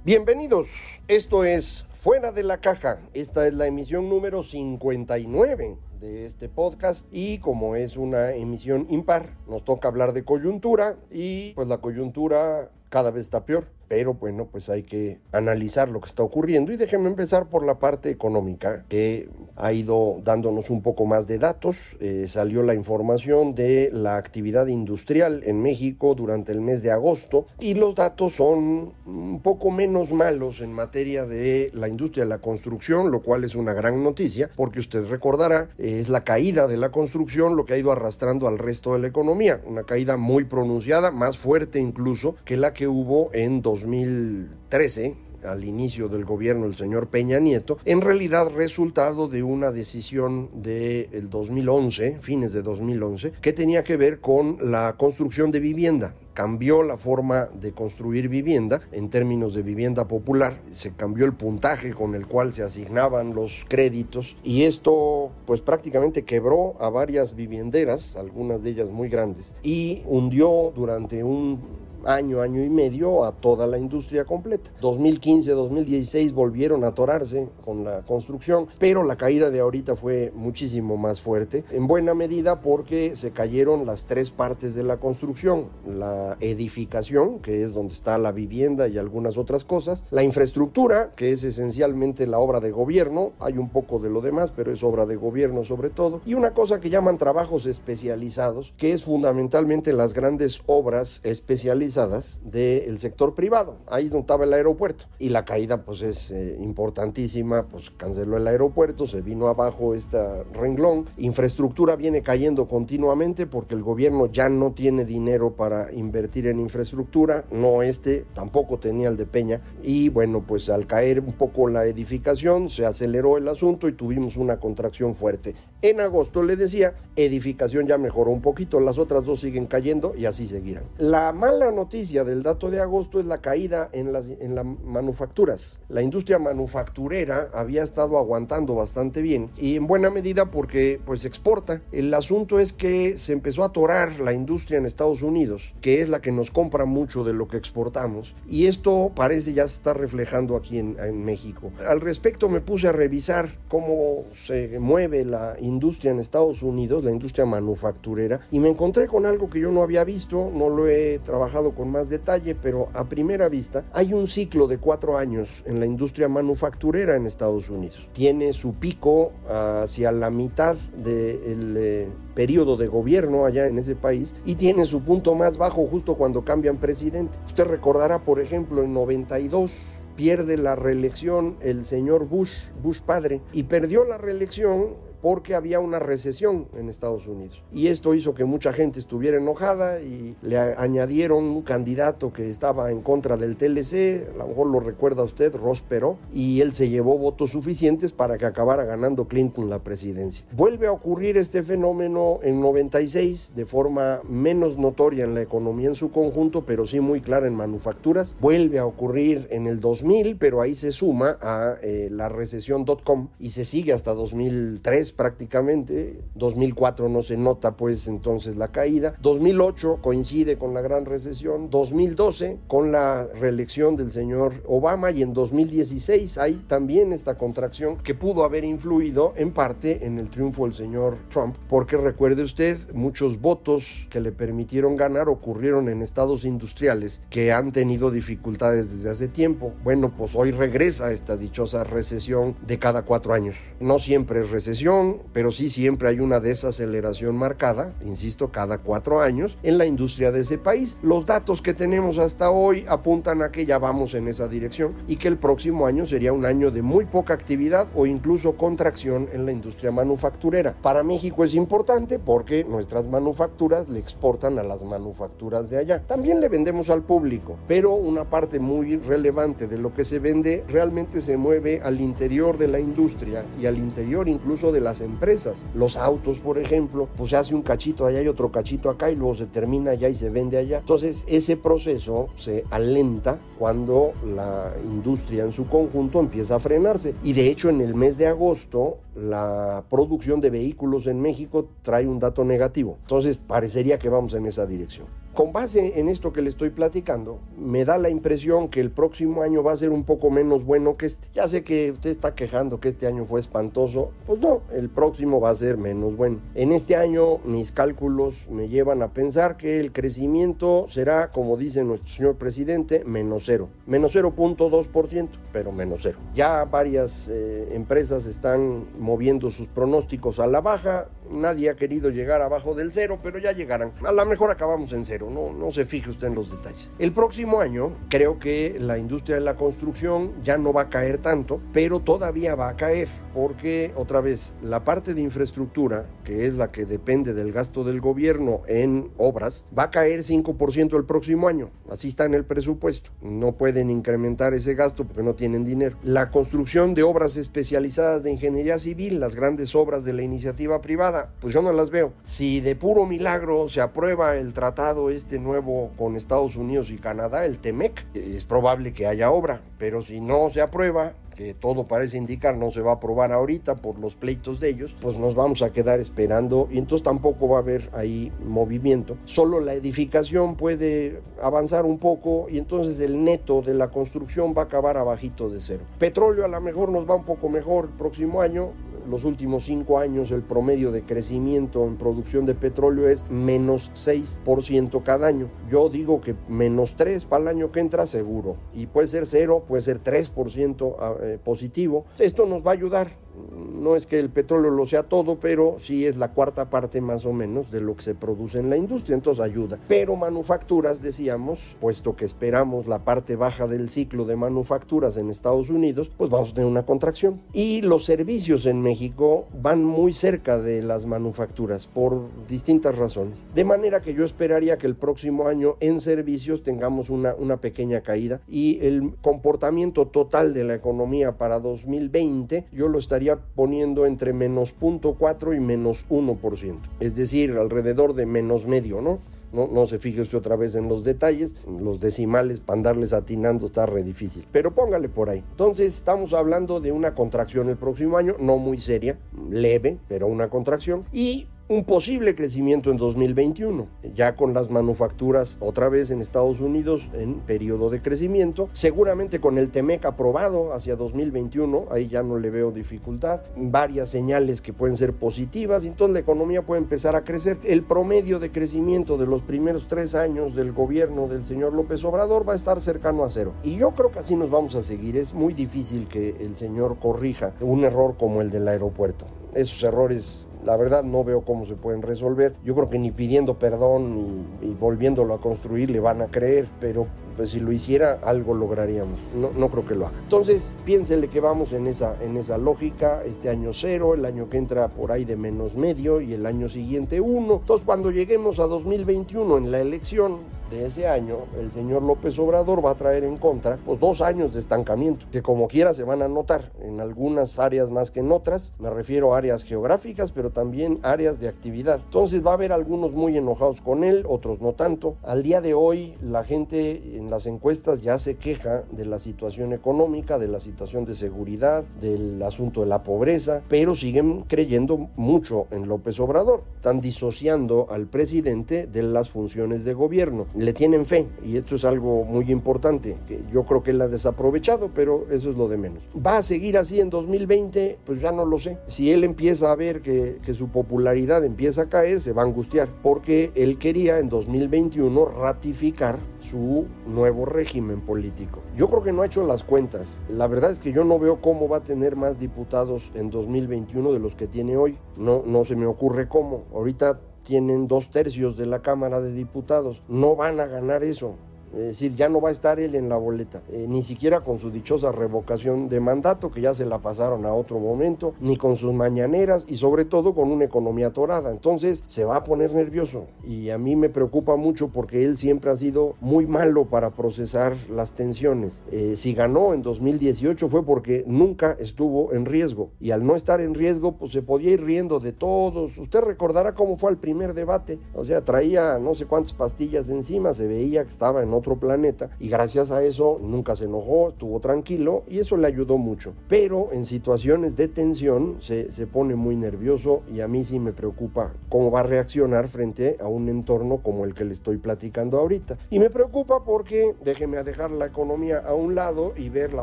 Bienvenidos, 0.04 0.68
esto 1.08 1.44
es 1.44 1.88
Fuera 1.92 2.30
de 2.30 2.44
la 2.44 2.58
Caja. 2.58 3.00
Esta 3.12 3.48
es 3.48 3.54
la 3.54 3.66
emisión 3.66 4.08
número 4.08 4.44
59 4.44 5.76
de 5.98 6.24
este 6.24 6.48
podcast 6.48 7.08
y 7.10 7.38
como 7.38 7.74
es 7.74 7.96
una 7.96 8.30
emisión 8.30 8.86
impar, 8.90 9.36
nos 9.48 9.64
toca 9.64 9.88
hablar 9.88 10.12
de 10.12 10.22
coyuntura 10.22 10.94
y 11.10 11.52
pues 11.54 11.66
la 11.66 11.78
coyuntura 11.78 12.70
cada 12.90 13.10
vez 13.10 13.24
está 13.24 13.44
peor. 13.44 13.74
Pero 13.88 14.14
bueno, 14.14 14.48
pues 14.50 14.68
hay 14.68 14.82
que 14.82 15.20
analizar 15.32 15.88
lo 15.88 16.00
que 16.00 16.08
está 16.08 16.22
ocurriendo 16.22 16.72
y 16.72 16.76
déjenme 16.76 17.08
empezar 17.08 17.48
por 17.48 17.64
la 17.64 17.78
parte 17.78 18.10
económica 18.10 18.84
que 18.88 19.28
ha 19.56 19.72
ido 19.72 20.20
dándonos 20.24 20.70
un 20.70 20.82
poco 20.82 21.06
más 21.06 21.26
de 21.26 21.38
datos. 21.38 21.96
Eh, 22.00 22.26
salió 22.28 22.62
la 22.62 22.74
información 22.74 23.54
de 23.54 23.90
la 23.92 24.16
actividad 24.16 24.66
industrial 24.66 25.42
en 25.44 25.62
México 25.62 26.14
durante 26.14 26.52
el 26.52 26.60
mes 26.60 26.82
de 26.82 26.90
agosto 26.90 27.46
y 27.60 27.74
los 27.74 27.94
datos 27.94 28.34
son 28.34 28.92
un 29.06 29.40
poco 29.42 29.70
menos 29.70 30.12
malos 30.12 30.60
en 30.60 30.72
materia 30.72 31.24
de 31.26 31.70
la 31.74 31.88
industria 31.88 32.24
de 32.24 32.30
la 32.30 32.38
construcción, 32.38 33.10
lo 33.10 33.22
cual 33.22 33.44
es 33.44 33.54
una 33.54 33.72
gran 33.72 34.02
noticia 34.02 34.50
porque 34.56 34.80
usted 34.80 35.06
recordará, 35.06 35.68
es 35.78 36.08
la 36.08 36.24
caída 36.24 36.66
de 36.66 36.76
la 36.76 36.90
construcción 36.90 37.56
lo 37.56 37.64
que 37.64 37.74
ha 37.74 37.78
ido 37.78 37.92
arrastrando 37.92 38.48
al 38.48 38.58
resto 38.58 38.94
de 38.94 39.00
la 39.00 39.08
economía, 39.08 39.60
una 39.66 39.84
caída 39.84 40.16
muy 40.16 40.44
pronunciada, 40.44 41.10
más 41.10 41.38
fuerte 41.38 41.78
incluso 41.78 42.36
que 42.44 42.56
la 42.56 42.72
que 42.72 42.88
hubo 42.88 43.30
en 43.32 43.62
2013 43.76 45.26
al 45.44 45.64
inicio 45.64 46.08
del 46.08 46.24
gobierno 46.24 46.64
del 46.64 46.74
señor 46.74 47.08
Peña 47.08 47.38
Nieto, 47.38 47.78
en 47.84 48.00
realidad 48.00 48.50
resultado 48.50 49.28
de 49.28 49.42
una 49.42 49.70
decisión 49.70 50.50
del 50.54 51.28
2011, 51.30 52.18
fines 52.20 52.52
de 52.52 52.62
2011, 52.62 53.32
que 53.40 53.52
tenía 53.52 53.84
que 53.84 53.96
ver 53.96 54.20
con 54.20 54.58
la 54.60 54.94
construcción 54.96 55.50
de 55.50 55.60
vivienda. 55.60 56.14
Cambió 56.34 56.82
la 56.82 56.98
forma 56.98 57.46
de 57.46 57.72
construir 57.72 58.28
vivienda 58.28 58.82
en 58.92 59.08
términos 59.08 59.54
de 59.54 59.62
vivienda 59.62 60.06
popular, 60.06 60.60
se 60.70 60.92
cambió 60.92 61.24
el 61.24 61.32
puntaje 61.32 61.94
con 61.94 62.14
el 62.14 62.26
cual 62.26 62.52
se 62.52 62.62
asignaban 62.62 63.34
los 63.34 63.64
créditos 63.68 64.36
y 64.42 64.64
esto 64.64 65.30
pues 65.46 65.62
prácticamente 65.62 66.24
quebró 66.24 66.74
a 66.78 66.90
varias 66.90 67.34
vivienderas, 67.36 68.16
algunas 68.16 68.62
de 68.62 68.70
ellas 68.70 68.90
muy 68.90 69.08
grandes, 69.08 69.54
y 69.62 70.02
hundió 70.04 70.72
durante 70.76 71.24
un 71.24 71.85
año, 72.06 72.40
año 72.40 72.64
y 72.64 72.70
medio 72.70 73.24
a 73.24 73.32
toda 73.32 73.66
la 73.66 73.78
industria 73.78 74.24
completa. 74.24 74.70
2015, 74.80 75.50
2016 75.52 76.32
volvieron 76.32 76.84
a 76.84 76.88
atorarse 76.88 77.48
con 77.64 77.84
la 77.84 78.02
construcción, 78.02 78.68
pero 78.78 79.02
la 79.02 79.16
caída 79.16 79.50
de 79.50 79.60
ahorita 79.60 79.96
fue 79.96 80.32
muchísimo 80.34 80.96
más 80.96 81.20
fuerte, 81.20 81.64
en 81.70 81.86
buena 81.86 82.14
medida 82.14 82.60
porque 82.60 83.16
se 83.16 83.32
cayeron 83.32 83.86
las 83.86 84.06
tres 84.06 84.30
partes 84.30 84.74
de 84.74 84.84
la 84.84 84.98
construcción, 84.98 85.66
la 85.86 86.36
edificación, 86.40 87.40
que 87.40 87.62
es 87.62 87.74
donde 87.74 87.94
está 87.94 88.18
la 88.18 88.32
vivienda 88.32 88.88
y 88.88 88.98
algunas 88.98 89.36
otras 89.36 89.64
cosas, 89.64 90.06
la 90.10 90.22
infraestructura, 90.22 91.12
que 91.16 91.32
es 91.32 91.44
esencialmente 91.44 92.26
la 92.26 92.38
obra 92.38 92.60
de 92.60 92.70
gobierno, 92.70 93.32
hay 93.40 93.58
un 93.58 93.68
poco 93.68 93.98
de 93.98 94.10
lo 94.10 94.20
demás, 94.20 94.52
pero 94.54 94.72
es 94.72 94.82
obra 94.82 95.06
de 95.06 95.16
gobierno 95.16 95.64
sobre 95.64 95.90
todo, 95.90 96.20
y 96.24 96.34
una 96.34 96.54
cosa 96.54 96.80
que 96.80 96.90
llaman 96.90 97.18
trabajos 97.18 97.66
especializados, 97.66 98.72
que 98.76 98.92
es 98.92 99.04
fundamentalmente 99.04 99.92
las 99.92 100.14
grandes 100.14 100.62
obras 100.66 101.20
especializadas 101.24 101.95
del 102.44 102.98
sector 102.98 103.34
privado. 103.34 103.78
Ahí 103.86 104.04
donde 104.04 104.20
estaba 104.20 104.44
el 104.44 104.52
aeropuerto. 104.52 105.06
Y 105.18 105.30
la 105.30 105.44
caída 105.44 105.84
pues 105.84 106.02
es 106.02 106.30
eh, 106.30 106.56
importantísima, 106.60 107.66
pues 107.66 107.90
canceló 107.90 108.36
el 108.36 108.46
aeropuerto, 108.46 109.06
se 109.06 109.22
vino 109.22 109.48
abajo 109.48 109.94
este 109.94 110.18
renglón. 110.52 111.08
Infraestructura 111.16 111.96
viene 111.96 112.22
cayendo 112.22 112.68
continuamente 112.68 113.46
porque 113.46 113.74
el 113.74 113.82
gobierno 113.82 114.26
ya 114.26 114.48
no 114.48 114.72
tiene 114.72 115.04
dinero 115.04 115.54
para 115.54 115.92
invertir 115.92 116.46
en 116.46 116.60
infraestructura, 116.60 117.44
no 117.50 117.82
este, 117.82 118.26
tampoco 118.34 118.78
tenía 118.78 119.08
el 119.08 119.16
de 119.16 119.26
Peña. 119.26 119.62
Y 119.82 120.08
bueno, 120.08 120.44
pues 120.46 120.68
al 120.68 120.86
caer 120.86 121.20
un 121.20 121.32
poco 121.32 121.68
la 121.68 121.86
edificación, 121.86 122.68
se 122.68 122.84
aceleró 122.84 123.36
el 123.38 123.48
asunto 123.48 123.88
y 123.88 123.92
tuvimos 123.92 124.36
una 124.36 124.58
contracción 124.58 125.14
fuerte. 125.14 125.54
En 125.82 126.00
agosto 126.00 126.42
le 126.42 126.56
decía, 126.56 126.94
edificación 127.16 127.86
ya 127.86 127.98
mejoró 127.98 128.30
un 128.30 128.40
poquito, 128.40 128.80
las 128.80 128.98
otras 128.98 129.24
dos 129.24 129.40
siguen 129.40 129.66
cayendo 129.66 130.14
y 130.16 130.26
así 130.26 130.48
seguirán. 130.48 130.84
La 130.98 131.32
mala 131.32 131.70
noticia 131.70 131.85
del 131.88 132.42
dato 132.42 132.70
de 132.70 132.80
agosto 132.80 133.20
es 133.20 133.26
la 133.26 133.38
caída 133.38 133.88
en 133.92 134.12
las, 134.12 134.26
en 134.28 134.54
manufacturas. 134.84 135.80
La 135.88 136.02
industria 136.02 136.38
manufacturera 136.38 137.48
había 137.54 137.84
estado 137.84 138.18
aguantando 138.18 138.74
bastante 138.74 139.22
bien 139.22 139.50
y 139.56 139.76
en 139.76 139.86
buena 139.86 140.10
medida 140.10 140.50
porque 140.50 141.00
pues 141.04 141.24
exporta. 141.24 141.80
El 141.92 142.12
asunto 142.12 142.58
es 142.58 142.72
que 142.72 143.18
se 143.18 143.32
empezó 143.32 143.62
a 143.62 143.66
atorar 143.66 144.18
la 144.18 144.32
industria 144.32 144.78
en 144.78 144.86
Estados 144.86 145.22
Unidos, 145.22 145.74
que 145.80 146.02
es 146.02 146.08
la 146.08 146.20
que 146.20 146.32
nos 146.32 146.50
compra 146.50 146.84
mucho 146.86 147.22
de 147.22 147.32
lo 147.32 147.46
que 147.46 147.56
exportamos 147.56 148.34
y 148.48 148.66
esto 148.66 149.12
parece 149.14 149.52
ya 149.52 149.68
se 149.68 149.76
está 149.76 149.94
reflejando 149.94 150.56
aquí 150.56 150.78
en, 150.78 150.96
en 150.98 151.24
México. 151.24 151.70
Al 151.86 152.00
respecto 152.00 152.48
me 152.48 152.60
puse 152.60 152.88
a 152.88 152.92
revisar 152.92 153.50
cómo 153.68 154.24
se 154.32 154.78
mueve 154.80 155.24
la 155.24 155.56
industria 155.60 156.10
en 156.10 156.18
Estados 156.18 156.62
Unidos, 156.62 157.04
la 157.04 157.12
industria 157.12 157.46
manufacturera, 157.46 158.40
y 158.50 158.58
me 158.58 158.68
encontré 158.68 159.06
con 159.06 159.24
algo 159.24 159.48
que 159.48 159.60
yo 159.60 159.70
no 159.70 159.82
había 159.82 160.04
visto, 160.04 160.50
no 160.52 160.68
lo 160.68 160.88
he 160.88 161.20
trabajado 161.20 161.65
con 161.74 161.90
más 161.90 162.08
detalle, 162.08 162.54
pero 162.54 162.88
a 162.94 163.04
primera 163.08 163.48
vista 163.48 163.84
hay 163.92 164.12
un 164.12 164.26
ciclo 164.26 164.66
de 164.66 164.78
cuatro 164.78 165.18
años 165.18 165.62
en 165.66 165.80
la 165.80 165.86
industria 165.86 166.28
manufacturera 166.28 167.16
en 167.16 167.26
Estados 167.26 167.70
Unidos. 167.70 168.08
Tiene 168.12 168.52
su 168.52 168.74
pico 168.74 169.32
hacia 169.48 170.12
la 170.12 170.30
mitad 170.30 170.76
del 170.76 171.74
eh, 171.76 172.08
periodo 172.34 172.76
de 172.76 172.86
gobierno 172.86 173.44
allá 173.46 173.66
en 173.66 173.78
ese 173.78 173.96
país 173.96 174.34
y 174.44 174.56
tiene 174.56 174.84
su 174.84 175.02
punto 175.02 175.34
más 175.34 175.56
bajo 175.56 175.86
justo 175.86 176.14
cuando 176.14 176.44
cambian 176.44 176.78
presidente. 176.78 177.38
Usted 177.46 177.64
recordará, 177.64 178.24
por 178.24 178.40
ejemplo, 178.40 178.82
en 178.82 178.92
92 178.92 179.94
pierde 180.16 180.56
la 180.56 180.74
reelección 180.74 181.56
el 181.60 181.84
señor 181.84 182.26
Bush, 182.26 182.70
Bush 182.82 183.00
padre, 183.00 183.42
y 183.52 183.64
perdió 183.64 184.04
la 184.04 184.18
reelección 184.18 184.94
porque 185.26 185.56
había 185.56 185.80
una 185.80 185.98
recesión 185.98 186.68
en 186.78 186.88
Estados 186.88 187.26
Unidos. 187.26 187.60
Y 187.72 187.88
esto 187.88 188.14
hizo 188.14 188.32
que 188.32 188.44
mucha 188.44 188.72
gente 188.72 189.00
estuviera 189.00 189.38
enojada 189.38 190.00
y 190.00 190.36
le 190.40 190.56
añadieron 190.56 191.42
un 191.42 191.62
candidato 191.62 192.32
que 192.32 192.48
estaba 192.48 192.92
en 192.92 193.02
contra 193.02 193.36
del 193.36 193.56
TLC, 193.56 194.28
a 194.32 194.38
lo 194.38 194.46
mejor 194.46 194.68
lo 194.68 194.78
recuerda 194.78 195.24
usted, 195.24 195.52
Ross 195.56 195.82
Perot, 195.82 196.16
y 196.32 196.60
él 196.60 196.74
se 196.74 196.90
llevó 196.90 197.18
votos 197.18 197.50
suficientes 197.50 198.12
para 198.12 198.38
que 198.38 198.46
acabara 198.46 198.84
ganando 198.84 199.26
Clinton 199.26 199.68
la 199.68 199.80
presidencia. 199.80 200.46
Vuelve 200.52 200.86
a 200.86 200.92
ocurrir 200.92 201.36
este 201.38 201.64
fenómeno 201.64 202.38
en 202.44 202.60
96 202.60 203.54
de 203.56 203.66
forma 203.66 204.20
menos 204.28 204.78
notoria 204.78 205.24
en 205.24 205.34
la 205.34 205.42
economía 205.42 205.88
en 205.88 205.96
su 205.96 206.12
conjunto, 206.12 206.64
pero 206.64 206.86
sí 206.86 207.00
muy 207.00 207.20
clara 207.20 207.48
en 207.48 207.56
manufacturas. 207.56 208.36
Vuelve 208.40 208.78
a 208.78 208.86
ocurrir 208.86 209.48
en 209.50 209.66
el 209.66 209.80
2000, 209.80 210.36
pero 210.36 210.60
ahí 210.60 210.76
se 210.76 210.92
suma 210.92 211.36
a 211.40 211.78
eh, 211.82 212.10
la 212.12 212.28
recesión 212.28 212.84
.com 212.84 213.30
y 213.40 213.50
se 213.50 213.64
sigue 213.64 213.92
hasta 213.92 214.14
2003 214.14 215.15
prácticamente. 215.16 216.20
2004 216.34 217.08
no 217.08 217.22
se 217.22 217.36
nota 217.36 217.76
pues 217.76 218.06
entonces 218.08 218.56
la 218.56 218.68
caída. 218.68 219.16
2008 219.20 220.00
coincide 220.02 220.58
con 220.58 220.74
la 220.74 220.82
gran 220.82 221.04
recesión. 221.04 221.70
2012 221.70 222.58
con 222.68 222.92
la 222.92 223.26
reelección 223.26 223.96
del 223.96 224.12
señor 224.12 224.62
Obama 224.66 225.10
y 225.10 225.22
en 225.22 225.32
2016 225.32 226.38
hay 226.38 226.54
también 226.68 227.12
esta 227.12 227.36
contracción 227.38 227.96
que 227.98 228.14
pudo 228.14 228.44
haber 228.44 228.64
influido 228.64 229.32
en 229.36 229.52
parte 229.52 230.06
en 230.06 230.18
el 230.18 230.30
triunfo 230.30 230.64
del 230.64 230.74
señor 230.74 231.18
Trump. 231.30 231.56
Porque 231.68 231.96
recuerde 231.96 232.42
usted, 232.42 232.78
muchos 232.92 233.40
votos 233.40 234.06
que 234.10 234.20
le 234.20 234.32
permitieron 234.32 234.96
ganar 234.96 235.28
ocurrieron 235.28 235.88
en 235.88 236.02
estados 236.02 236.44
industriales 236.44 237.22
que 237.30 237.52
han 237.52 237.72
tenido 237.72 238.10
dificultades 238.10 238.94
desde 238.94 239.10
hace 239.10 239.28
tiempo. 239.28 239.72
Bueno, 239.82 240.12
pues 240.16 240.34
hoy 240.34 240.52
regresa 240.52 241.12
esta 241.12 241.36
dichosa 241.36 241.84
recesión 241.84 242.56
de 242.66 242.78
cada 242.78 243.02
cuatro 243.02 243.32
años. 243.32 243.56
No 243.80 243.98
siempre 243.98 244.40
es 244.40 244.50
recesión 244.50 244.95
pero 245.32 245.50
sí 245.50 245.68
siempre 245.68 246.08
hay 246.08 246.20
una 246.20 246.40
desaceleración 246.40 247.36
marcada, 247.36 247.92
insisto, 248.04 248.50
cada 248.50 248.78
cuatro 248.78 249.20
años 249.20 249.58
en 249.62 249.78
la 249.78 249.86
industria 249.86 250.32
de 250.32 250.40
ese 250.40 250.58
país. 250.58 250.98
Los 251.02 251.26
datos 251.26 251.62
que 251.62 251.74
tenemos 251.74 252.18
hasta 252.18 252.50
hoy 252.50 252.84
apuntan 252.88 253.42
a 253.42 253.50
que 253.50 253.66
ya 253.66 253.78
vamos 253.78 254.14
en 254.14 254.28
esa 254.28 254.48
dirección 254.48 254.94
y 255.06 255.16
que 255.16 255.28
el 255.28 255.38
próximo 255.38 255.86
año 255.86 256.06
sería 256.06 256.32
un 256.32 256.46
año 256.46 256.70
de 256.70 256.82
muy 256.82 257.04
poca 257.04 257.34
actividad 257.34 257.88
o 257.94 258.06
incluso 258.06 258.56
contracción 258.56 259.28
en 259.32 259.46
la 259.46 259.52
industria 259.52 259.90
manufacturera. 259.90 260.74
Para 260.82 261.02
México 261.02 261.44
es 261.44 261.54
importante 261.54 262.18
porque 262.18 262.64
nuestras 262.64 263.06
manufacturas 263.06 263.88
le 263.88 263.98
exportan 263.98 264.58
a 264.58 264.62
las 264.62 264.84
manufacturas 264.84 265.70
de 265.70 265.78
allá. 265.78 266.02
También 266.06 266.40
le 266.40 266.48
vendemos 266.48 266.90
al 266.90 267.02
público, 267.02 267.56
pero 267.68 267.92
una 267.94 268.24
parte 268.24 268.58
muy 268.58 268.96
relevante 268.96 269.66
de 269.66 269.78
lo 269.78 269.94
que 269.94 270.04
se 270.04 270.18
vende 270.18 270.64
realmente 270.68 271.20
se 271.20 271.36
mueve 271.36 271.80
al 271.82 272.00
interior 272.00 272.58
de 272.58 272.68
la 272.68 272.80
industria 272.80 273.44
y 273.60 273.66
al 273.66 273.78
interior 273.78 274.28
incluso 274.28 274.72
de 274.72 274.80
las 274.86 275.00
empresas. 275.00 275.66
Los 275.74 275.96
autos, 275.96 276.38
por 276.38 276.58
ejemplo, 276.58 277.08
pues 277.16 277.30
se 277.30 277.36
hace 277.36 277.54
un 277.56 277.62
cachito 277.62 278.06
allá 278.06 278.22
y 278.22 278.28
otro 278.28 278.52
cachito 278.52 278.88
acá 278.88 279.10
y 279.10 279.16
luego 279.16 279.34
se 279.34 279.46
termina 279.46 279.90
allá 279.90 280.08
y 280.08 280.14
se 280.14 280.30
vende 280.30 280.58
allá. 280.58 280.78
Entonces 280.78 281.24
ese 281.26 281.56
proceso 281.56 282.28
se 282.36 282.64
alenta 282.70 283.40
cuando 283.58 284.12
la 284.24 284.72
industria 284.84 285.42
en 285.42 285.50
su 285.50 285.66
conjunto 285.66 286.20
empieza 286.20 286.54
a 286.54 286.60
frenarse. 286.60 287.14
Y 287.24 287.32
de 287.32 287.48
hecho 287.50 287.68
en 287.68 287.80
el 287.80 287.96
mes 287.96 288.16
de 288.16 288.28
agosto 288.28 288.98
la 289.16 289.84
producción 289.88 290.40
de 290.40 290.50
vehículos 290.50 291.06
en 291.06 291.20
México 291.20 291.68
trae 291.82 292.06
un 292.06 292.18
dato 292.18 292.44
negativo. 292.44 292.98
Entonces 293.02 293.36
parecería 293.38 293.98
que 293.98 294.08
vamos 294.08 294.34
en 294.34 294.46
esa 294.46 294.66
dirección. 294.66 295.06
Con 295.36 295.52
base 295.52 296.00
en 296.00 296.08
esto 296.08 296.32
que 296.32 296.40
le 296.40 296.48
estoy 296.48 296.70
platicando, 296.70 297.40
me 297.58 297.84
da 297.84 297.98
la 297.98 298.08
impresión 298.08 298.70
que 298.70 298.80
el 298.80 298.90
próximo 298.90 299.42
año 299.42 299.62
va 299.62 299.72
a 299.72 299.76
ser 299.76 299.90
un 299.90 300.02
poco 300.02 300.30
menos 300.30 300.64
bueno 300.64 300.96
que 300.96 301.04
este. 301.04 301.28
Ya 301.34 301.46
sé 301.46 301.62
que 301.62 301.92
usted 301.92 302.08
está 302.08 302.34
quejando 302.34 302.80
que 302.80 302.88
este 302.88 303.06
año 303.06 303.26
fue 303.26 303.40
espantoso. 303.40 304.12
Pues 304.26 304.40
no, 304.40 304.62
el 304.72 304.88
próximo 304.88 305.38
va 305.38 305.50
a 305.50 305.56
ser 305.56 305.76
menos 305.76 306.16
bueno. 306.16 306.38
En 306.54 306.72
este 306.72 306.96
año 306.96 307.36
mis 307.44 307.70
cálculos 307.70 308.48
me 308.48 308.70
llevan 308.70 309.02
a 309.02 309.08
pensar 309.12 309.58
que 309.58 309.78
el 309.78 309.92
crecimiento 309.92 310.86
será, 310.88 311.30
como 311.30 311.58
dice 311.58 311.84
nuestro 311.84 312.08
señor 312.08 312.36
presidente, 312.36 313.04
menos 313.04 313.42
cero. 313.44 313.68
Menos 313.86 314.16
0.2%, 314.16 315.28
pero 315.52 315.70
menos 315.70 316.00
cero. 316.02 316.16
Ya 316.34 316.64
varias 316.64 317.28
eh, 317.28 317.74
empresas 317.74 318.24
están 318.24 318.86
moviendo 319.06 319.50
sus 319.50 319.68
pronósticos 319.68 320.40
a 320.40 320.48
la 320.48 320.60
baja. 320.60 321.08
Nadie 321.30 321.70
ha 321.70 321.76
querido 321.76 322.10
llegar 322.10 322.42
abajo 322.42 322.74
del 322.74 322.92
cero, 322.92 323.18
pero 323.22 323.38
ya 323.38 323.52
llegarán. 323.52 323.92
A 324.04 324.12
lo 324.12 324.26
mejor 324.26 324.50
acabamos 324.50 324.92
en 324.92 325.04
cero 325.04 325.16
no, 325.30 325.52
no 325.52 325.70
se 325.70 325.84
fije 325.84 326.10
usted 326.10 326.28
en 326.28 326.34
los 326.34 326.50
detalles. 326.50 326.92
El 326.98 327.12
próximo 327.12 327.60
año 327.60 327.92
creo 328.08 328.38
que 328.38 328.76
la 328.78 328.98
industria 328.98 329.36
de 329.36 329.42
la 329.42 329.56
construcción 329.56 330.32
ya 330.42 330.58
no 330.58 330.72
va 330.72 330.82
a 330.82 330.88
caer 330.88 331.18
tanto, 331.18 331.60
pero 331.72 332.00
todavía 332.00 332.54
va 332.54 332.68
a 332.70 332.76
caer 332.76 333.08
porque 333.36 333.92
otra 333.96 334.22
vez 334.22 334.56
la 334.62 334.82
parte 334.82 335.12
de 335.12 335.20
infraestructura, 335.20 336.06
que 336.24 336.46
es 336.46 336.54
la 336.54 336.72
que 336.72 336.86
depende 336.86 337.34
del 337.34 337.52
gasto 337.52 337.84
del 337.84 338.00
gobierno 338.00 338.62
en 338.66 339.10
obras, 339.18 339.66
va 339.78 339.84
a 339.84 339.90
caer 339.90 340.20
5% 340.20 340.96
el 340.96 341.04
próximo 341.04 341.46
año. 341.46 341.68
Así 341.90 342.08
está 342.08 342.24
en 342.24 342.32
el 342.32 342.46
presupuesto. 342.46 343.10
No 343.20 343.52
pueden 343.52 343.90
incrementar 343.90 344.54
ese 344.54 344.74
gasto 344.74 345.04
porque 345.04 345.22
no 345.22 345.34
tienen 345.34 345.66
dinero. 345.66 345.98
La 346.02 346.30
construcción 346.30 346.94
de 346.94 347.02
obras 347.02 347.36
especializadas 347.36 348.22
de 348.22 348.32
ingeniería 348.32 348.78
civil, 348.78 349.20
las 349.20 349.36
grandes 349.36 349.74
obras 349.74 350.06
de 350.06 350.14
la 350.14 350.22
iniciativa 350.22 350.80
privada, 350.80 351.15
pues 351.40 351.52
yo 351.54 351.62
no 351.62 351.72
las 351.72 351.90
veo. 351.90 352.12
Si 352.24 352.60
de 352.60 352.76
puro 352.76 353.06
milagro 353.06 353.68
se 353.68 353.80
aprueba 353.80 354.36
el 354.36 354.52
tratado 354.52 355.10
este 355.10 355.38
nuevo 355.38 355.90
con 355.96 356.16
Estados 356.16 356.56
Unidos 356.56 356.90
y 356.90 356.96
Canadá, 356.96 357.44
el 357.44 357.58
TEMEC, 357.58 358.06
es 358.14 358.44
probable 358.44 358.92
que 358.92 359.06
haya 359.06 359.30
obra, 359.30 359.62
pero 359.78 360.02
si 360.02 360.20
no 360.20 360.48
se 360.50 360.60
aprueba, 360.60 361.14
que 361.36 361.54
todo 361.54 361.86
parece 361.86 362.16
indicar 362.16 362.56
no 362.56 362.70
se 362.70 362.80
va 362.80 362.92
a 362.92 362.94
aprobar 362.94 363.30
ahorita 363.30 363.76
por 363.76 363.98
los 363.98 364.16
pleitos 364.16 364.58
de 364.58 364.70
ellos, 364.70 364.96
pues 365.00 365.18
nos 365.18 365.34
vamos 365.34 365.62
a 365.62 365.70
quedar 365.70 366.00
esperando 366.00 366.66
y 366.70 366.78
entonces 366.78 367.04
tampoco 367.04 367.48
va 367.48 367.58
a 367.58 367.60
haber 367.60 367.90
ahí 367.92 368.32
movimiento. 368.44 369.16
Solo 369.26 369.60
la 369.60 369.74
edificación 369.74 370.56
puede 370.56 371.20
avanzar 371.40 371.84
un 371.84 371.98
poco 371.98 372.48
y 372.48 372.58
entonces 372.58 372.98
el 373.00 373.22
neto 373.22 373.62
de 373.62 373.74
la 373.74 373.88
construcción 373.88 374.54
va 374.56 374.62
a 374.62 374.64
acabar 374.64 374.96
abajito 374.96 375.50
de 375.50 375.60
cero. 375.60 375.84
Petróleo 375.98 376.44
a 376.44 376.48
lo 376.48 376.60
mejor 376.60 376.88
nos 376.88 377.08
va 377.08 377.14
un 377.14 377.24
poco 377.24 377.48
mejor 377.48 377.90
el 377.92 377.98
próximo 377.98 378.40
año, 378.40 378.70
los 379.08 379.24
últimos 379.24 379.64
cinco 379.64 379.98
años 379.98 380.30
el 380.30 380.42
promedio 380.42 380.92
de 380.92 381.02
crecimiento 381.02 381.84
en 381.84 381.96
producción 381.96 382.46
de 382.46 382.54
petróleo 382.54 383.08
es 383.08 383.24
menos 383.30 383.90
6% 383.94 385.02
cada 385.02 385.26
año. 385.26 385.50
Yo 385.70 385.88
digo 385.88 386.20
que 386.20 386.34
menos 386.48 386.96
3 386.96 387.24
para 387.24 387.42
el 387.42 387.48
año 387.48 387.72
que 387.72 387.80
entra 387.80 388.06
seguro. 388.06 388.56
Y 388.74 388.86
puede 388.86 389.08
ser 389.08 389.26
0, 389.26 389.64
puede 389.66 389.82
ser 389.82 390.02
3% 390.02 390.96
ah, 390.98 391.14
eh, 391.20 391.38
positivo. 391.42 392.04
Esto 392.18 392.46
nos 392.46 392.64
va 392.64 392.70
a 392.70 392.74
ayudar 392.74 393.25
no 393.56 393.96
es 393.96 394.06
que 394.06 394.18
el 394.18 394.30
petróleo 394.30 394.70
lo 394.70 394.86
sea 394.86 395.04
todo, 395.04 395.38
pero 395.38 395.76
sí 395.78 396.06
es 396.06 396.16
la 396.16 396.32
cuarta 396.32 396.70
parte 396.70 397.00
más 397.00 397.26
o 397.26 397.32
menos 397.32 397.70
de 397.70 397.80
lo 397.80 397.96
que 397.96 398.02
se 398.02 398.14
produce 398.14 398.58
en 398.58 398.70
la 398.70 398.76
industria, 398.76 399.14
entonces 399.14 399.44
ayuda. 399.44 399.78
Pero 399.88 400.16
manufacturas, 400.16 401.02
decíamos, 401.02 401.76
puesto 401.80 402.16
que 402.16 402.24
esperamos 402.24 402.86
la 402.86 403.00
parte 403.04 403.36
baja 403.36 403.66
del 403.66 403.88
ciclo 403.88 404.24
de 404.24 404.36
manufacturas 404.36 405.16
en 405.16 405.30
Estados 405.30 405.70
Unidos, 405.70 406.10
pues 406.16 406.30
vamos 406.30 406.52
a 406.52 406.54
tener 406.54 406.70
una 406.70 406.84
contracción. 406.84 407.40
Y 407.52 407.82
los 407.82 408.04
servicios 408.04 408.66
en 408.66 408.80
México 408.80 409.46
van 409.60 409.84
muy 409.84 410.12
cerca 410.12 410.58
de 410.58 410.82
las 410.82 411.06
manufacturas 411.06 411.86
por 411.86 412.28
distintas 412.48 412.96
razones. 412.96 413.44
De 413.54 413.64
manera 413.64 414.00
que 414.00 414.14
yo 414.14 414.24
esperaría 414.24 414.78
que 414.78 414.86
el 414.86 414.96
próximo 414.96 415.48
año 415.48 415.76
en 415.80 416.00
servicios 416.00 416.62
tengamos 416.62 417.10
una, 417.10 417.34
una 417.34 417.58
pequeña 417.58 418.00
caída 418.00 418.40
y 418.48 418.78
el 418.84 419.14
comportamiento 419.20 420.06
total 420.06 420.54
de 420.54 420.64
la 420.64 420.74
economía 420.74 421.36
para 421.36 421.60
2020 421.60 422.66
yo 422.72 422.88
lo 422.88 422.98
estaría 422.98 423.25
poniendo 423.34 424.06
entre 424.06 424.32
menos 424.32 424.74
0.4 424.78 425.56
y 425.56 425.60
menos 425.60 426.06
1%, 426.08 426.78
es 427.00 427.16
decir, 427.16 427.56
alrededor 427.56 428.14
de 428.14 428.26
menos 428.26 428.66
medio, 428.66 429.00
¿no? 429.00 429.18
No, 429.52 429.68
no, 429.68 429.86
se 429.86 429.98
fije 429.98 430.20
usted 430.20 430.38
otra 430.38 430.56
vez 430.56 430.74
en 430.74 430.88
los 430.88 431.02
detalles, 431.02 431.54
los 431.66 431.98
decimales 432.00 432.60
para 432.60 432.76
andarles 432.78 433.12
atinando 433.12 433.66
está 433.66 433.86
re 433.86 434.02
difícil, 434.02 434.46
pero 434.52 434.74
póngale 434.74 435.08
por 435.08 435.30
ahí. 435.30 435.42
Entonces 435.50 435.94
estamos 435.94 436.32
hablando 436.32 436.80
de 436.80 436.92
una 436.92 437.14
contracción 437.14 437.68
el 437.68 437.76
próximo 437.76 438.18
año, 438.18 438.36
no 438.38 438.58
muy 438.58 438.78
seria, 438.78 439.18
leve, 439.50 439.98
pero 440.08 440.26
una 440.26 440.50
contracción, 440.50 441.04
y 441.12 441.46
un 441.68 441.84
posible 441.84 442.34
crecimiento 442.36 442.90
en 442.90 442.96
2021, 442.96 443.88
ya 444.14 444.36
con 444.36 444.54
las 444.54 444.70
manufacturas 444.70 445.56
otra 445.60 445.88
vez 445.88 446.10
en 446.10 446.20
Estados 446.20 446.60
Unidos 446.60 447.08
en 447.12 447.40
periodo 447.40 447.90
de 447.90 448.00
crecimiento, 448.00 448.68
seguramente 448.72 449.40
con 449.40 449.58
el 449.58 449.70
TEMEC 449.70 450.04
aprobado 450.04 450.72
hacia 450.72 450.94
2021, 450.94 451.86
ahí 451.90 452.06
ya 452.06 452.22
no 452.22 452.38
le 452.38 452.50
veo 452.50 452.70
dificultad, 452.70 453.40
varias 453.56 454.10
señales 454.10 454.60
que 454.60 454.72
pueden 454.72 454.96
ser 454.96 455.12
positivas 455.12 455.84
entonces 455.96 456.14
la 456.14 456.20
economía 456.20 456.62
puede 456.62 456.80
empezar 456.80 457.16
a 457.16 457.24
crecer. 457.24 457.58
El 457.64 457.82
promedio 457.82 458.38
de 458.38 458.52
crecimiento 458.52 459.16
de 459.16 459.26
los 459.26 459.42
primeros 459.42 459.88
tres 459.88 460.14
años 460.14 460.54
del 460.54 460.72
gobierno 460.72 461.28
del 461.28 461.44
señor 461.44 461.72
López 461.72 462.04
Obrador 462.04 462.48
va 462.48 462.52
a 462.52 462.56
estar 462.56 462.80
cercano 462.80 463.24
a 463.24 463.30
cero. 463.30 463.54
Y 463.62 463.76
yo 463.76 463.90
creo 463.92 464.10
que 464.10 464.18
así 464.18 464.36
nos 464.36 464.50
vamos 464.50 464.74
a 464.74 464.82
seguir. 464.82 465.16
Es 465.16 465.32
muy 465.34 465.54
difícil 465.54 466.08
que 466.08 466.36
el 466.40 466.56
señor 466.56 466.98
corrija 466.98 467.52
un 467.60 467.84
error 467.84 468.16
como 468.18 468.40
el 468.40 468.50
del 468.50 468.68
aeropuerto. 468.68 469.26
Esos 469.54 469.82
errores 469.82 470.46
la 470.66 470.76
verdad 470.76 471.04
no 471.04 471.22
veo 471.22 471.42
cómo 471.42 471.64
se 471.64 471.76
pueden 471.76 472.02
resolver. 472.02 472.54
Yo 472.64 472.74
creo 472.74 472.90
que 472.90 472.98
ni 472.98 473.12
pidiendo 473.12 473.54
perdón 473.54 474.44
y, 474.60 474.74
volviéndolo 474.74 475.32
a 475.32 475.40
construir 475.40 475.90
le 475.90 476.00
van 476.00 476.20
a 476.20 476.26
creer, 476.26 476.66
pero 476.80 477.06
pues 477.36 477.50
si 477.50 477.60
lo 477.60 477.72
hiciera 477.72 478.18
algo 478.24 478.54
lograríamos. 478.54 479.18
No, 479.34 479.50
no 479.56 479.68
creo 479.68 479.86
que 479.86 479.94
lo 479.94 480.06
haga. 480.06 480.18
Entonces 480.22 480.72
piénsele 480.84 481.28
que 481.28 481.40
vamos 481.40 481.72
en 481.72 481.86
esa, 481.86 482.16
en 482.22 482.36
esa 482.36 482.58
lógica, 482.58 483.22
este 483.24 483.50
año 483.50 483.70
cero, 483.72 484.14
el 484.14 484.24
año 484.24 484.48
que 484.48 484.58
entra 484.58 484.88
por 484.88 485.12
ahí 485.12 485.24
de 485.24 485.36
menos 485.36 485.76
medio 485.76 486.20
y 486.20 486.32
el 486.32 486.46
año 486.46 486.68
siguiente 486.68 487.20
uno. 487.20 487.58
Entonces 487.60 487.84
cuando 487.84 488.10
lleguemos 488.10 488.58
a 488.58 488.66
2021 488.66 489.58
en 489.58 489.70
la 489.70 489.80
elección, 489.80 490.56
de 490.70 490.86
ese 490.86 491.06
año, 491.06 491.38
el 491.60 491.70
señor 491.70 492.02
López 492.02 492.38
Obrador 492.38 492.84
va 492.84 492.90
a 492.90 492.96
traer 492.96 493.24
en 493.24 493.36
contra 493.36 493.76
pues, 493.84 494.00
dos 494.00 494.20
años 494.20 494.52
de 494.52 494.60
estancamiento, 494.60 495.26
que 495.30 495.42
como 495.42 495.68
quiera 495.68 495.94
se 495.94 496.02
van 496.02 496.22
a 496.22 496.28
notar 496.28 496.72
en 496.80 497.00
algunas 497.00 497.58
áreas 497.58 497.90
más 497.90 498.10
que 498.10 498.20
en 498.20 498.32
otras. 498.32 498.72
Me 498.78 498.90
refiero 498.90 499.34
a 499.34 499.38
áreas 499.38 499.62
geográficas, 499.62 500.32
pero 500.32 500.50
también 500.50 500.98
áreas 501.02 501.38
de 501.40 501.48
actividad. 501.48 502.00
Entonces 502.04 502.44
va 502.44 502.50
a 502.50 502.54
haber 502.54 502.72
algunos 502.72 503.12
muy 503.12 503.36
enojados 503.36 503.80
con 503.80 504.02
él, 504.02 504.24
otros 504.28 504.60
no 504.60 504.72
tanto. 504.72 505.16
Al 505.22 505.42
día 505.42 505.60
de 505.60 505.74
hoy, 505.74 506.14
la 506.20 506.44
gente 506.44 507.16
en 507.26 507.30
las 507.30 507.46
encuestas 507.46 508.02
ya 508.02 508.18
se 508.18 508.36
queja 508.36 508.84
de 508.92 509.04
la 509.04 509.18
situación 509.18 509.72
económica, 509.72 510.38
de 510.38 510.48
la 510.48 510.60
situación 510.60 511.04
de 511.04 511.14
seguridad, 511.14 511.84
del 512.00 512.40
asunto 512.42 512.82
de 512.82 512.86
la 512.86 513.02
pobreza, 513.02 513.62
pero 513.68 513.94
siguen 513.94 514.44
creyendo 514.46 515.08
mucho 515.16 515.66
en 515.72 515.88
López 515.88 516.20
Obrador. 516.20 516.62
Están 516.76 517.00
disociando 517.00 517.88
al 517.90 518.06
presidente 518.06 518.86
de 518.86 519.02
las 519.02 519.28
funciones 519.28 519.84
de 519.84 519.92
gobierno 519.92 520.46
le 520.54 520.72
tienen 520.72 521.04
fe 521.06 521.26
y 521.44 521.56
esto 521.56 521.76
es 521.76 521.84
algo 521.84 522.24
muy 522.24 522.50
importante 522.50 523.16
que 523.26 523.40
yo 523.52 523.64
creo 523.64 523.82
que 523.82 523.90
él 523.90 524.00
ha 524.00 524.08
desaprovechado, 524.08 524.90
pero 524.94 525.26
eso 525.30 525.50
es 525.50 525.56
lo 525.56 525.68
de 525.68 525.76
menos. 525.76 526.02
¿Va 526.14 526.38
a 526.38 526.42
seguir 526.42 526.78
así 526.78 527.00
en 527.00 527.10
2020? 527.10 527.98
Pues 528.04 528.20
ya 528.20 528.32
no 528.32 528.44
lo 528.44 528.58
sé. 528.58 528.78
Si 528.86 529.10
él 529.12 529.24
empieza 529.24 529.72
a 529.72 529.76
ver 529.76 530.00
que, 530.00 530.38
que 530.44 530.54
su 530.54 530.68
popularidad 530.68 531.44
empieza 531.44 531.82
a 531.82 531.88
caer, 531.88 532.20
se 532.20 532.32
va 532.32 532.42
a 532.42 532.46
angustiar 532.46 532.88
porque 533.02 533.50
él 533.54 533.78
quería 533.78 534.18
en 534.18 534.28
2021 534.28 535.24
ratificar 535.24 536.18
su 536.40 536.86
nuevo 537.16 537.46
régimen 537.46 538.02
político. 538.02 538.60
Yo 538.76 538.88
creo 538.88 539.02
que 539.02 539.12
no 539.12 539.22
ha 539.22 539.26
hecho 539.26 539.44
las 539.44 539.64
cuentas. 539.64 540.20
La 540.28 540.46
verdad 540.46 540.70
es 540.70 540.78
que 540.78 540.92
yo 540.92 541.02
no 541.02 541.18
veo 541.18 541.40
cómo 541.40 541.66
va 541.66 541.78
a 541.78 541.82
tener 541.82 542.14
más 542.14 542.38
diputados 542.38 543.10
en 543.14 543.30
2021 543.30 544.12
de 544.12 544.18
los 544.18 544.36
que 544.36 544.46
tiene 544.46 544.76
hoy. 544.76 544.98
No, 545.16 545.42
no 545.44 545.64
se 545.64 545.76
me 545.76 545.86
ocurre 545.86 546.28
cómo. 546.28 546.64
Ahorita 546.74 547.18
tienen 547.42 547.88
dos 547.88 548.10
tercios 548.10 548.56
de 548.56 548.66
la 548.66 548.82
Cámara 548.82 549.20
de 549.20 549.32
Diputados. 549.32 550.02
No 550.08 550.36
van 550.36 550.60
a 550.60 550.66
ganar 550.66 551.02
eso. 551.02 551.36
Es 551.72 551.86
decir, 551.86 552.14
ya 552.14 552.28
no 552.28 552.40
va 552.40 552.50
a 552.50 552.52
estar 552.52 552.80
él 552.80 552.94
en 552.94 553.08
la 553.08 553.16
boleta, 553.16 553.62
eh, 553.70 553.86
ni 553.88 554.02
siquiera 554.02 554.40
con 554.40 554.58
su 554.58 554.70
dichosa 554.70 555.12
revocación 555.12 555.88
de 555.88 556.00
mandato, 556.00 556.50
que 556.50 556.60
ya 556.60 556.74
se 556.74 556.86
la 556.86 556.98
pasaron 556.98 557.44
a 557.44 557.52
otro 557.52 557.78
momento, 557.78 558.34
ni 558.40 558.56
con 558.56 558.76
sus 558.76 558.92
mañaneras 558.92 559.64
y 559.68 559.76
sobre 559.76 560.04
todo 560.04 560.34
con 560.34 560.50
una 560.50 560.64
economía 560.64 561.08
atorada. 561.08 561.50
Entonces 561.50 562.04
se 562.06 562.24
va 562.24 562.36
a 562.36 562.44
poner 562.44 562.72
nervioso 562.72 563.26
y 563.44 563.70
a 563.70 563.78
mí 563.78 563.96
me 563.96 564.08
preocupa 564.08 564.56
mucho 564.56 564.88
porque 564.88 565.24
él 565.24 565.36
siempre 565.36 565.70
ha 565.70 565.76
sido 565.76 566.14
muy 566.20 566.46
malo 566.46 566.86
para 566.86 567.10
procesar 567.10 567.76
las 567.90 568.14
tensiones. 568.14 568.82
Eh, 568.90 569.14
si 569.16 569.34
ganó 569.34 569.74
en 569.74 569.82
2018 569.82 570.68
fue 570.68 570.84
porque 570.84 571.24
nunca 571.26 571.76
estuvo 571.78 572.32
en 572.32 572.44
riesgo 572.44 572.90
y 573.00 573.10
al 573.10 573.26
no 573.26 573.36
estar 573.36 573.60
en 573.60 573.74
riesgo 573.74 574.12
pues 574.12 574.32
se 574.32 574.42
podía 574.42 574.72
ir 574.72 574.82
riendo 574.82 575.20
de 575.20 575.32
todos. 575.32 575.98
Usted 575.98 576.20
recordará 576.20 576.74
cómo 576.74 576.96
fue 576.96 577.10
el 577.10 577.16
primer 577.16 577.54
debate, 577.54 577.98
o 578.14 578.24
sea, 578.24 578.44
traía 578.44 578.98
no 578.98 579.14
sé 579.14 579.26
cuántas 579.26 579.52
pastillas 579.52 580.08
encima, 580.08 580.54
se 580.54 580.66
veía 580.66 581.02
que 581.04 581.10
estaba 581.10 581.42
planeta 581.74 582.30
y 582.38 582.48
gracias 582.48 582.92
a 582.92 583.02
eso 583.02 583.40
nunca 583.42 583.74
se 583.74 583.86
enojó, 583.86 584.28
estuvo 584.28 584.60
tranquilo 584.60 585.24
y 585.28 585.40
eso 585.40 585.56
le 585.56 585.66
ayudó 585.66 585.98
mucho. 585.98 586.32
Pero 586.48 586.90
en 586.92 587.04
situaciones 587.04 587.74
de 587.74 587.88
tensión 587.88 588.58
se, 588.60 588.92
se 588.92 589.08
pone 589.08 589.34
muy 589.34 589.56
nervioso 589.56 590.22
y 590.32 590.40
a 590.40 590.46
mí 590.46 590.62
sí 590.62 590.78
me 590.78 590.92
preocupa 590.92 591.52
cómo 591.68 591.90
va 591.90 592.00
a 592.00 592.04
reaccionar 592.04 592.68
frente 592.68 593.16
a 593.20 593.26
un 593.26 593.48
entorno 593.48 593.98
como 593.98 594.24
el 594.24 594.34
que 594.34 594.44
le 594.44 594.52
estoy 594.52 594.76
platicando 594.76 595.38
ahorita. 595.38 595.76
Y 595.90 595.98
me 595.98 596.10
preocupa 596.10 596.64
porque 596.64 597.14
déjeme 597.24 597.62
dejar 597.64 597.90
la 597.90 598.06
economía 598.06 598.58
a 598.58 598.74
un 598.74 598.94
lado 598.94 599.32
y 599.36 599.48
ver 599.48 599.72
la 599.72 599.82